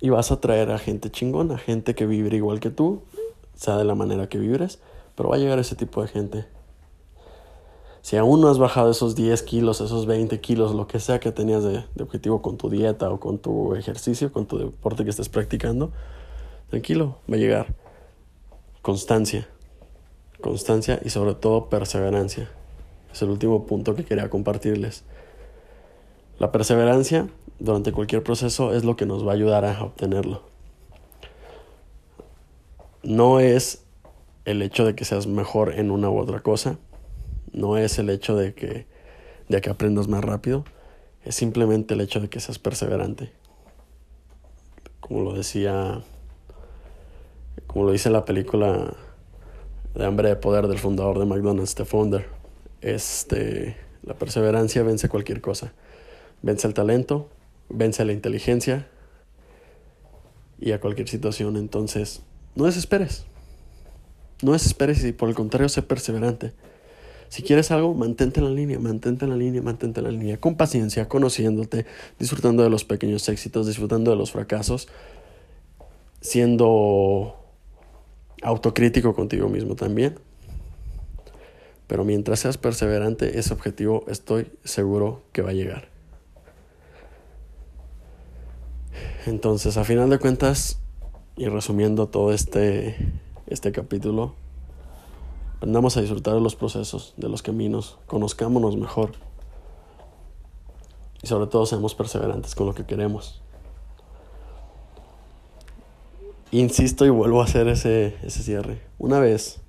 Y 0.00 0.10
vas 0.10 0.32
a 0.32 0.40
traer 0.40 0.70
a 0.70 0.78
gente 0.78 1.10
chingona, 1.10 1.58
gente 1.58 1.94
que 1.94 2.06
vibre 2.06 2.36
igual 2.36 2.60
que 2.60 2.70
tú, 2.70 3.02
sea 3.54 3.76
de 3.76 3.84
la 3.84 3.94
manera 3.94 4.28
que 4.28 4.38
vibres, 4.38 4.80
pero 5.14 5.28
va 5.28 5.36
a 5.36 5.38
llegar 5.38 5.58
ese 5.58 5.76
tipo 5.76 6.02
de 6.02 6.08
gente. 6.08 6.46
Si 8.00 8.16
aún 8.16 8.40
no 8.40 8.48
has 8.48 8.58
bajado 8.58 8.90
esos 8.90 9.14
10 9.14 9.42
kilos, 9.42 9.80
esos 9.80 10.06
20 10.06 10.40
kilos, 10.40 10.74
lo 10.74 10.88
que 10.88 10.98
sea 10.98 11.20
que 11.20 11.30
tenías 11.30 11.62
de, 11.62 11.84
de 11.94 12.02
objetivo 12.02 12.42
con 12.42 12.56
tu 12.56 12.68
dieta 12.68 13.10
o 13.10 13.20
con 13.20 13.38
tu 13.38 13.76
ejercicio, 13.76 14.32
con 14.32 14.46
tu 14.46 14.58
deporte 14.58 15.04
que 15.04 15.10
estés 15.10 15.28
practicando, 15.28 15.92
tranquilo, 16.68 17.18
va 17.30 17.36
a 17.36 17.38
llegar. 17.38 17.74
Constancia. 18.80 19.46
Constancia 20.40 20.98
y 21.04 21.10
sobre 21.10 21.34
todo 21.34 21.68
perseverancia. 21.68 22.50
Es 23.12 23.22
el 23.22 23.30
último 23.30 23.66
punto 23.66 23.94
que 23.94 24.04
quería 24.04 24.28
compartirles. 24.28 25.04
La 26.42 26.50
perseverancia 26.50 27.28
durante 27.60 27.92
cualquier 27.92 28.24
proceso 28.24 28.74
es 28.74 28.82
lo 28.82 28.96
que 28.96 29.06
nos 29.06 29.24
va 29.24 29.30
a 29.30 29.34
ayudar 29.36 29.64
a 29.64 29.80
obtenerlo. 29.80 30.42
No 33.04 33.38
es 33.38 33.84
el 34.44 34.60
hecho 34.60 34.84
de 34.84 34.96
que 34.96 35.04
seas 35.04 35.28
mejor 35.28 35.72
en 35.74 35.92
una 35.92 36.10
u 36.10 36.18
otra 36.18 36.40
cosa, 36.40 36.78
no 37.52 37.76
es 37.76 38.00
el 38.00 38.10
hecho 38.10 38.34
de 38.34 38.54
que, 38.54 38.88
de 39.48 39.60
que 39.60 39.70
aprendas 39.70 40.08
más 40.08 40.24
rápido, 40.24 40.64
es 41.24 41.36
simplemente 41.36 41.94
el 41.94 42.00
hecho 42.00 42.18
de 42.18 42.28
que 42.28 42.40
seas 42.40 42.58
perseverante. 42.58 43.30
Como 44.98 45.20
lo 45.20 45.34
decía, 45.34 46.02
como 47.68 47.84
lo 47.84 47.92
dice 47.92 48.10
la 48.10 48.24
película 48.24 48.96
de 49.94 50.04
Hambre 50.04 50.30
de 50.30 50.34
Poder 50.34 50.66
del 50.66 50.80
fundador 50.80 51.20
de 51.20 51.24
McDonald's, 51.24 51.76
The 51.76 51.84
Founder, 51.84 52.26
este, 52.80 53.76
la 54.02 54.14
perseverancia 54.14 54.82
vence 54.82 55.08
cualquier 55.08 55.40
cosa. 55.40 55.72
Vence 56.42 56.66
el 56.66 56.74
talento, 56.74 57.28
vence 57.68 58.04
la 58.04 58.12
inteligencia 58.12 58.88
y 60.60 60.72
a 60.72 60.80
cualquier 60.80 61.08
situación. 61.08 61.56
Entonces, 61.56 62.22
no 62.54 62.64
desesperes. 62.64 63.24
No 64.42 64.52
desesperes 64.52 65.04
y 65.04 65.12
por 65.12 65.28
el 65.28 65.34
contrario, 65.34 65.68
sé 65.68 65.82
perseverante. 65.82 66.52
Si 67.28 67.42
quieres 67.42 67.70
algo, 67.70 67.94
mantente 67.94 68.40
en 68.40 68.46
la 68.46 68.52
línea, 68.52 68.78
mantente 68.78 69.24
en 69.24 69.30
la 69.30 69.36
línea, 69.36 69.62
mantente 69.62 70.00
en 70.00 70.04
la 70.04 70.10
línea, 70.10 70.38
con 70.38 70.56
paciencia, 70.56 71.08
conociéndote, 71.08 71.86
disfrutando 72.18 72.62
de 72.62 72.68
los 72.68 72.84
pequeños 72.84 73.26
éxitos, 73.28 73.66
disfrutando 73.66 74.10
de 74.10 74.18
los 74.18 74.32
fracasos, 74.32 74.88
siendo 76.20 77.36
autocrítico 78.42 79.14
contigo 79.14 79.48
mismo 79.48 79.76
también. 79.76 80.18
Pero 81.86 82.04
mientras 82.04 82.40
seas 82.40 82.58
perseverante, 82.58 83.38
ese 83.38 83.54
objetivo 83.54 84.04
estoy 84.08 84.50
seguro 84.64 85.22
que 85.32 85.40
va 85.40 85.50
a 85.50 85.54
llegar. 85.54 85.91
Entonces, 89.26 89.76
a 89.76 89.84
final 89.84 90.10
de 90.10 90.18
cuentas, 90.18 90.78
y 91.36 91.46
resumiendo 91.46 92.08
todo 92.08 92.32
este, 92.32 92.96
este 93.46 93.72
capítulo, 93.72 94.34
aprendamos 95.56 95.96
a 95.96 96.00
disfrutar 96.00 96.34
de 96.34 96.40
los 96.40 96.56
procesos, 96.56 97.14
de 97.16 97.28
los 97.28 97.42
caminos, 97.42 97.98
conozcámonos 98.06 98.76
mejor 98.76 99.12
y 101.22 101.26
sobre 101.26 101.46
todo 101.46 101.66
seamos 101.66 101.94
perseverantes 101.94 102.54
con 102.54 102.66
lo 102.66 102.74
que 102.74 102.84
queremos. 102.84 103.40
Insisto 106.50 107.06
y 107.06 107.10
vuelvo 107.10 107.40
a 107.40 107.44
hacer 107.44 107.68
ese, 107.68 108.16
ese 108.22 108.42
cierre. 108.42 108.82
Una 108.98 109.20
vez 109.20 109.60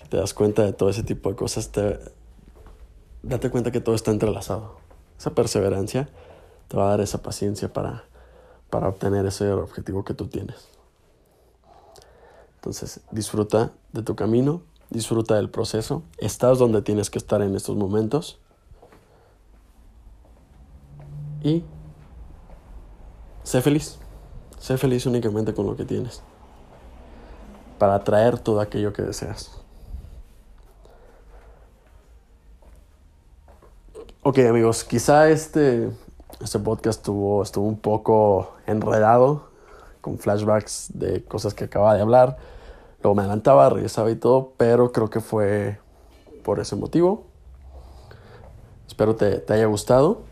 que 0.00 0.08
te 0.08 0.16
das 0.18 0.34
cuenta 0.34 0.62
de 0.62 0.72
todo 0.74 0.90
ese 0.90 1.02
tipo 1.02 1.30
de 1.30 1.36
cosas, 1.36 1.70
te, 1.70 1.98
date 3.22 3.48
cuenta 3.48 3.70
que 3.70 3.80
todo 3.80 3.94
está 3.94 4.10
entrelazado. 4.10 4.76
Esa 5.18 5.30
perseverancia 5.30 6.10
te 6.68 6.76
va 6.76 6.86
a 6.86 6.90
dar 6.90 7.00
esa 7.00 7.22
paciencia 7.22 7.72
para 7.72 8.09
para 8.70 8.88
obtener 8.88 9.26
ese 9.26 9.52
objetivo 9.52 10.04
que 10.04 10.14
tú 10.14 10.28
tienes. 10.28 10.68
Entonces, 12.56 13.00
disfruta 13.10 13.72
de 13.92 14.02
tu 14.02 14.14
camino, 14.14 14.62
disfruta 14.90 15.34
del 15.36 15.50
proceso, 15.50 16.02
estás 16.18 16.58
donde 16.58 16.82
tienes 16.82 17.10
que 17.10 17.18
estar 17.18 17.42
en 17.42 17.54
estos 17.56 17.76
momentos 17.76 18.38
y 21.42 21.64
sé 23.44 23.62
feliz, 23.62 23.98
sé 24.58 24.76
feliz 24.76 25.06
únicamente 25.06 25.54
con 25.54 25.66
lo 25.66 25.76
que 25.76 25.84
tienes 25.84 26.22
para 27.78 27.94
atraer 27.94 28.38
todo 28.38 28.60
aquello 28.60 28.92
que 28.92 29.02
deseas. 29.02 29.50
Ok 34.22 34.38
amigos, 34.40 34.84
quizá 34.84 35.30
este 35.30 35.90
este 36.40 36.58
podcast 36.58 37.00
estuvo, 37.00 37.42
estuvo 37.42 37.66
un 37.66 37.78
poco 37.78 38.52
enredado, 38.66 39.48
con 40.00 40.18
flashbacks 40.18 40.90
de 40.94 41.22
cosas 41.24 41.54
que 41.54 41.64
acababa 41.64 41.94
de 41.94 42.00
hablar. 42.00 42.38
Luego 43.02 43.14
me 43.14 43.22
adelantaba, 43.22 43.68
regresaba 43.68 44.10
y 44.10 44.16
todo, 44.16 44.52
pero 44.56 44.92
creo 44.92 45.10
que 45.10 45.20
fue 45.20 45.78
por 46.42 46.60
ese 46.60 46.76
motivo. 46.76 47.24
Espero 48.88 49.14
te, 49.16 49.38
te 49.38 49.52
haya 49.52 49.66
gustado. 49.66 50.22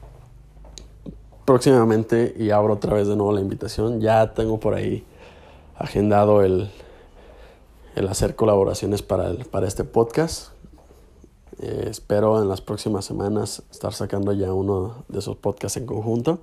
Próximamente, 1.45 2.35
y 2.37 2.51
abro 2.51 2.75
otra 2.75 2.95
vez 2.95 3.09
de 3.09 3.17
nuevo 3.17 3.33
la 3.33 3.41
invitación, 3.41 4.01
ya 4.01 4.35
tengo 4.35 4.61
por 4.61 4.75
ahí 4.75 5.07
agendado 5.77 6.43
el, 6.43 6.71
el 7.95 8.09
hacer 8.09 8.37
colaboraciones 8.37 9.03
para, 9.03 9.29
el, 9.29 9.45
para 9.47 9.67
este 9.67 9.85
podcast. 9.85 10.53
Eh, 11.61 11.87
espero 11.91 12.41
en 12.41 12.49
las 12.49 12.61
próximas 12.61 13.05
semanas 13.05 13.63
estar 13.71 13.93
sacando 13.93 14.33
ya 14.33 14.53
uno 14.53 15.05
de 15.09 15.19
esos 15.19 15.37
podcasts 15.37 15.77
en 15.77 15.87
conjunto. 15.87 16.41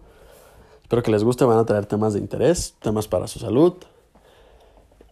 Espero 0.81 1.03
que 1.03 1.11
les 1.11 1.23
guste, 1.23 1.45
van 1.45 1.57
a 1.57 1.65
traer 1.65 1.85
temas 1.85 2.13
de 2.13 2.19
interés, 2.19 2.75
temas 2.81 3.07
para 3.07 3.27
su 3.27 3.39
salud 3.39 3.73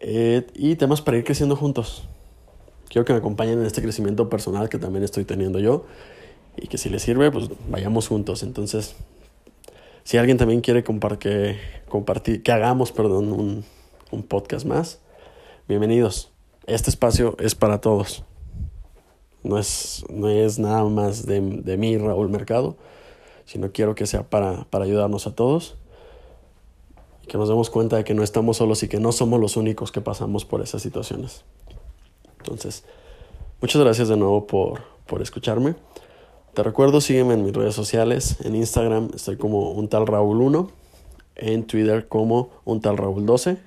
eh, 0.00 0.46
y 0.54 0.76
temas 0.76 1.00
para 1.00 1.16
ir 1.16 1.24
creciendo 1.24 1.56
juntos. 1.56 2.04
Quiero 2.88 3.04
que 3.04 3.12
me 3.12 3.18
acompañen 3.18 3.58
en 3.58 3.66
este 3.66 3.82
crecimiento 3.82 4.28
personal 4.28 4.68
que 4.68 4.78
también 4.78 5.04
estoy 5.04 5.24
teniendo 5.24 5.58
yo 5.58 5.86
y 6.56 6.68
que 6.68 6.78
si 6.78 6.90
les 6.90 7.02
sirve, 7.02 7.30
pues 7.32 7.48
vayamos 7.68 8.06
juntos. 8.06 8.42
Entonces, 8.42 8.94
si 10.04 10.18
alguien 10.18 10.36
también 10.36 10.60
quiere 10.60 10.84
compartir, 10.84 11.56
que 12.42 12.52
hagamos, 12.52 12.92
perdón, 12.92 13.64
un 14.12 14.22
podcast 14.22 14.66
más, 14.66 15.00
bienvenidos. 15.66 16.30
Este 16.66 16.90
espacio 16.90 17.36
es 17.38 17.54
para 17.54 17.80
todos. 17.80 18.24
No 19.44 19.58
es, 19.58 20.04
no 20.08 20.28
es 20.28 20.58
nada 20.58 20.84
más 20.84 21.26
de, 21.26 21.40
de 21.40 21.76
mí, 21.76 21.96
Raúl 21.98 22.30
Mercado, 22.30 22.76
sino 23.44 23.70
quiero 23.72 23.94
que 23.94 24.06
sea 24.06 24.22
para, 24.28 24.64
para 24.70 24.84
ayudarnos 24.84 25.26
a 25.26 25.34
todos. 25.34 25.76
Que 27.28 27.38
nos 27.38 27.48
demos 27.48 27.70
cuenta 27.70 27.96
de 27.96 28.04
que 28.04 28.14
no 28.14 28.22
estamos 28.22 28.56
solos 28.56 28.82
y 28.82 28.88
que 28.88 29.00
no 29.00 29.12
somos 29.12 29.38
los 29.38 29.56
únicos 29.56 29.92
que 29.92 30.00
pasamos 30.00 30.44
por 30.44 30.62
esas 30.62 30.82
situaciones. 30.82 31.44
Entonces, 32.38 32.84
muchas 33.60 33.82
gracias 33.82 34.08
de 34.08 34.16
nuevo 34.16 34.46
por, 34.46 34.80
por 35.06 35.22
escucharme. 35.22 35.76
Te 36.54 36.62
recuerdo, 36.62 37.00
sígueme 37.00 37.34
en 37.34 37.44
mis 37.44 37.52
redes 37.52 37.74
sociales. 37.74 38.36
En 38.44 38.54
Instagram 38.54 39.10
estoy 39.14 39.36
como 39.36 39.72
un 39.72 39.88
tal 39.88 40.06
Raúl 40.06 40.40
1. 40.40 40.70
En 41.36 41.66
Twitter 41.66 42.08
como 42.08 42.50
un 42.64 42.80
tal 42.80 42.96
Raúl 42.96 43.26
12. 43.26 43.58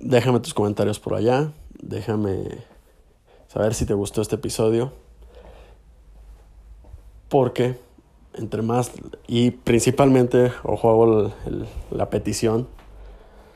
Déjame 0.00 0.40
tus 0.40 0.52
comentarios 0.52 0.98
por 0.98 1.14
allá. 1.14 1.52
Déjame 1.80 2.64
saber 3.56 3.72
si 3.72 3.86
te 3.86 3.94
gustó 3.94 4.20
este 4.20 4.34
episodio. 4.34 4.92
Porque 7.30 7.78
entre 8.34 8.60
más 8.60 8.92
y 9.26 9.50
principalmente, 9.50 10.52
ojo, 10.62 10.90
hago 10.90 11.32
la 11.90 12.10
petición. 12.10 12.68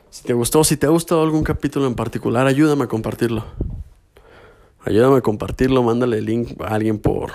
Si 0.09 0.23
te 0.23 0.33
gustó, 0.33 0.63
si 0.63 0.75
te 0.75 0.87
ha 0.87 0.89
gustado 0.89 1.21
algún 1.21 1.43
capítulo 1.43 1.85
en 1.85 1.93
particular, 1.93 2.47
ayúdame 2.47 2.85
a 2.85 2.87
compartirlo. 2.87 3.45
Ayúdame 4.83 5.17
a 5.17 5.21
compartirlo, 5.21 5.83
mándale 5.83 6.17
el 6.17 6.25
link 6.25 6.59
a 6.59 6.73
alguien 6.73 6.97
por, 6.97 7.31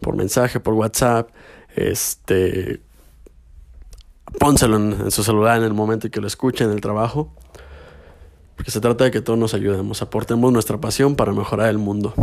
por 0.00 0.16
mensaje, 0.16 0.58
por 0.58 0.74
WhatsApp. 0.74 1.30
Este, 1.76 2.80
pónselo 4.40 4.78
en, 4.78 5.10
su 5.12 5.22
celular 5.22 5.58
en 5.58 5.64
el 5.64 5.74
momento 5.74 6.08
en 6.08 6.10
que 6.10 6.20
lo 6.20 6.26
escuche 6.26 6.64
en 6.64 6.72
el 6.72 6.80
trabajo. 6.80 7.32
Porque 8.56 8.70
se 8.70 8.80
trata 8.80 9.04
de 9.04 9.10
que 9.10 9.20
todos 9.20 9.38
nos 9.38 9.54
ayudemos, 9.54 10.02
aportemos 10.02 10.52
nuestra 10.52 10.80
pasión 10.80 11.14
para 11.14 11.32
mejorar 11.32 11.68
el 11.68 11.78
mundo. 11.78 12.14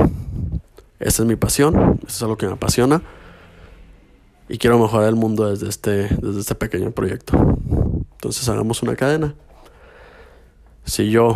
Esa 1.00 1.24
es 1.24 1.28
mi 1.28 1.36
pasión, 1.36 2.00
eso 2.00 2.08
es 2.08 2.24
algo 2.24 2.38
que 2.38 2.48
me 2.48 2.54
apasiona. 2.54 3.02
Y 4.50 4.58
quiero 4.58 4.80
mejorar 4.80 5.10
el 5.10 5.16
mundo 5.16 5.50
desde 5.50 5.70
este, 5.70 6.10
desde 6.22 6.40
este 6.40 6.56
pequeño 6.56 6.92
proyecto. 6.92 7.38
Entonces 8.14 8.48
hagamos 8.50 8.82
una 8.84 8.96
cadena. 8.96 9.36
Si 10.86 11.10
yo 11.10 11.34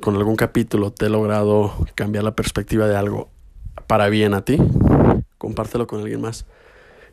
con 0.00 0.16
algún 0.16 0.36
capítulo 0.36 0.92
te 0.92 1.06
he 1.06 1.08
logrado 1.08 1.72
cambiar 1.94 2.24
la 2.24 2.34
perspectiva 2.34 2.86
de 2.86 2.96
algo 2.96 3.30
para 3.86 4.08
bien 4.08 4.34
a 4.34 4.44
ti, 4.44 4.58
compártelo 5.38 5.86
con 5.86 6.00
alguien 6.00 6.20
más. 6.20 6.46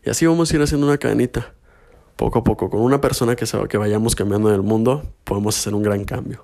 Y 0.06 0.10
así 0.10 0.26
vamos 0.26 0.52
a 0.52 0.56
ir 0.56 0.62
haciendo 0.62 0.88
una 0.88 0.98
cadenita. 0.98 1.54
Poco 2.18 2.40
a 2.40 2.44
poco, 2.44 2.70
con 2.70 2.82
una 2.82 3.00
persona 3.00 3.36
que, 3.36 3.46
se, 3.46 3.58
que 3.68 3.78
vayamos 3.78 4.16
cambiando 4.16 4.50
en 4.50 4.56
el 4.56 4.64
mundo, 4.64 5.04
podemos 5.24 5.58
hacer 5.58 5.74
un 5.74 5.84
gran 5.84 6.04
cambio. 6.04 6.44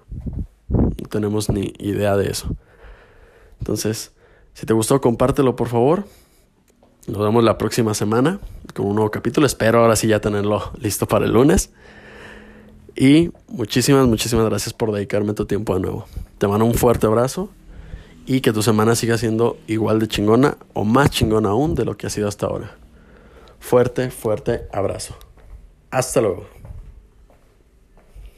No 0.69 1.09
tenemos 1.09 1.49
ni 1.49 1.73
idea 1.79 2.15
de 2.15 2.29
eso. 2.29 2.55
Entonces, 3.59 4.13
si 4.53 4.65
te 4.65 4.73
gustó, 4.73 5.01
compártelo 5.01 5.55
por 5.55 5.67
favor. 5.67 6.05
Nos 7.07 7.17
vemos 7.17 7.43
la 7.43 7.57
próxima 7.57 7.93
semana 7.93 8.39
con 8.73 8.85
un 8.85 8.95
nuevo 8.95 9.11
capítulo. 9.11 9.47
Espero 9.47 9.81
ahora 9.81 9.95
sí 9.95 10.07
ya 10.07 10.21
tenerlo 10.21 10.71
listo 10.79 11.07
para 11.07 11.25
el 11.25 11.33
lunes. 11.33 11.71
Y 12.95 13.31
muchísimas, 13.47 14.07
muchísimas 14.07 14.45
gracias 14.45 14.73
por 14.73 14.91
dedicarme 14.91 15.33
tu 15.33 15.45
tiempo 15.45 15.73
de 15.73 15.81
nuevo. 15.81 16.05
Te 16.37 16.47
mando 16.47 16.65
un 16.65 16.75
fuerte 16.75 17.07
abrazo 17.07 17.49
y 18.25 18.41
que 18.41 18.53
tu 18.53 18.61
semana 18.61 18.95
siga 18.95 19.17
siendo 19.17 19.57
igual 19.67 19.99
de 19.99 20.07
chingona 20.07 20.57
o 20.73 20.85
más 20.85 21.09
chingona 21.09 21.49
aún 21.49 21.73
de 21.73 21.85
lo 21.85 21.97
que 21.97 22.07
ha 22.07 22.09
sido 22.09 22.27
hasta 22.27 22.45
ahora. 22.45 22.77
Fuerte, 23.59 24.11
fuerte 24.11 24.67
abrazo. 24.71 25.15
Hasta 25.93 26.21
luego. 26.21 26.47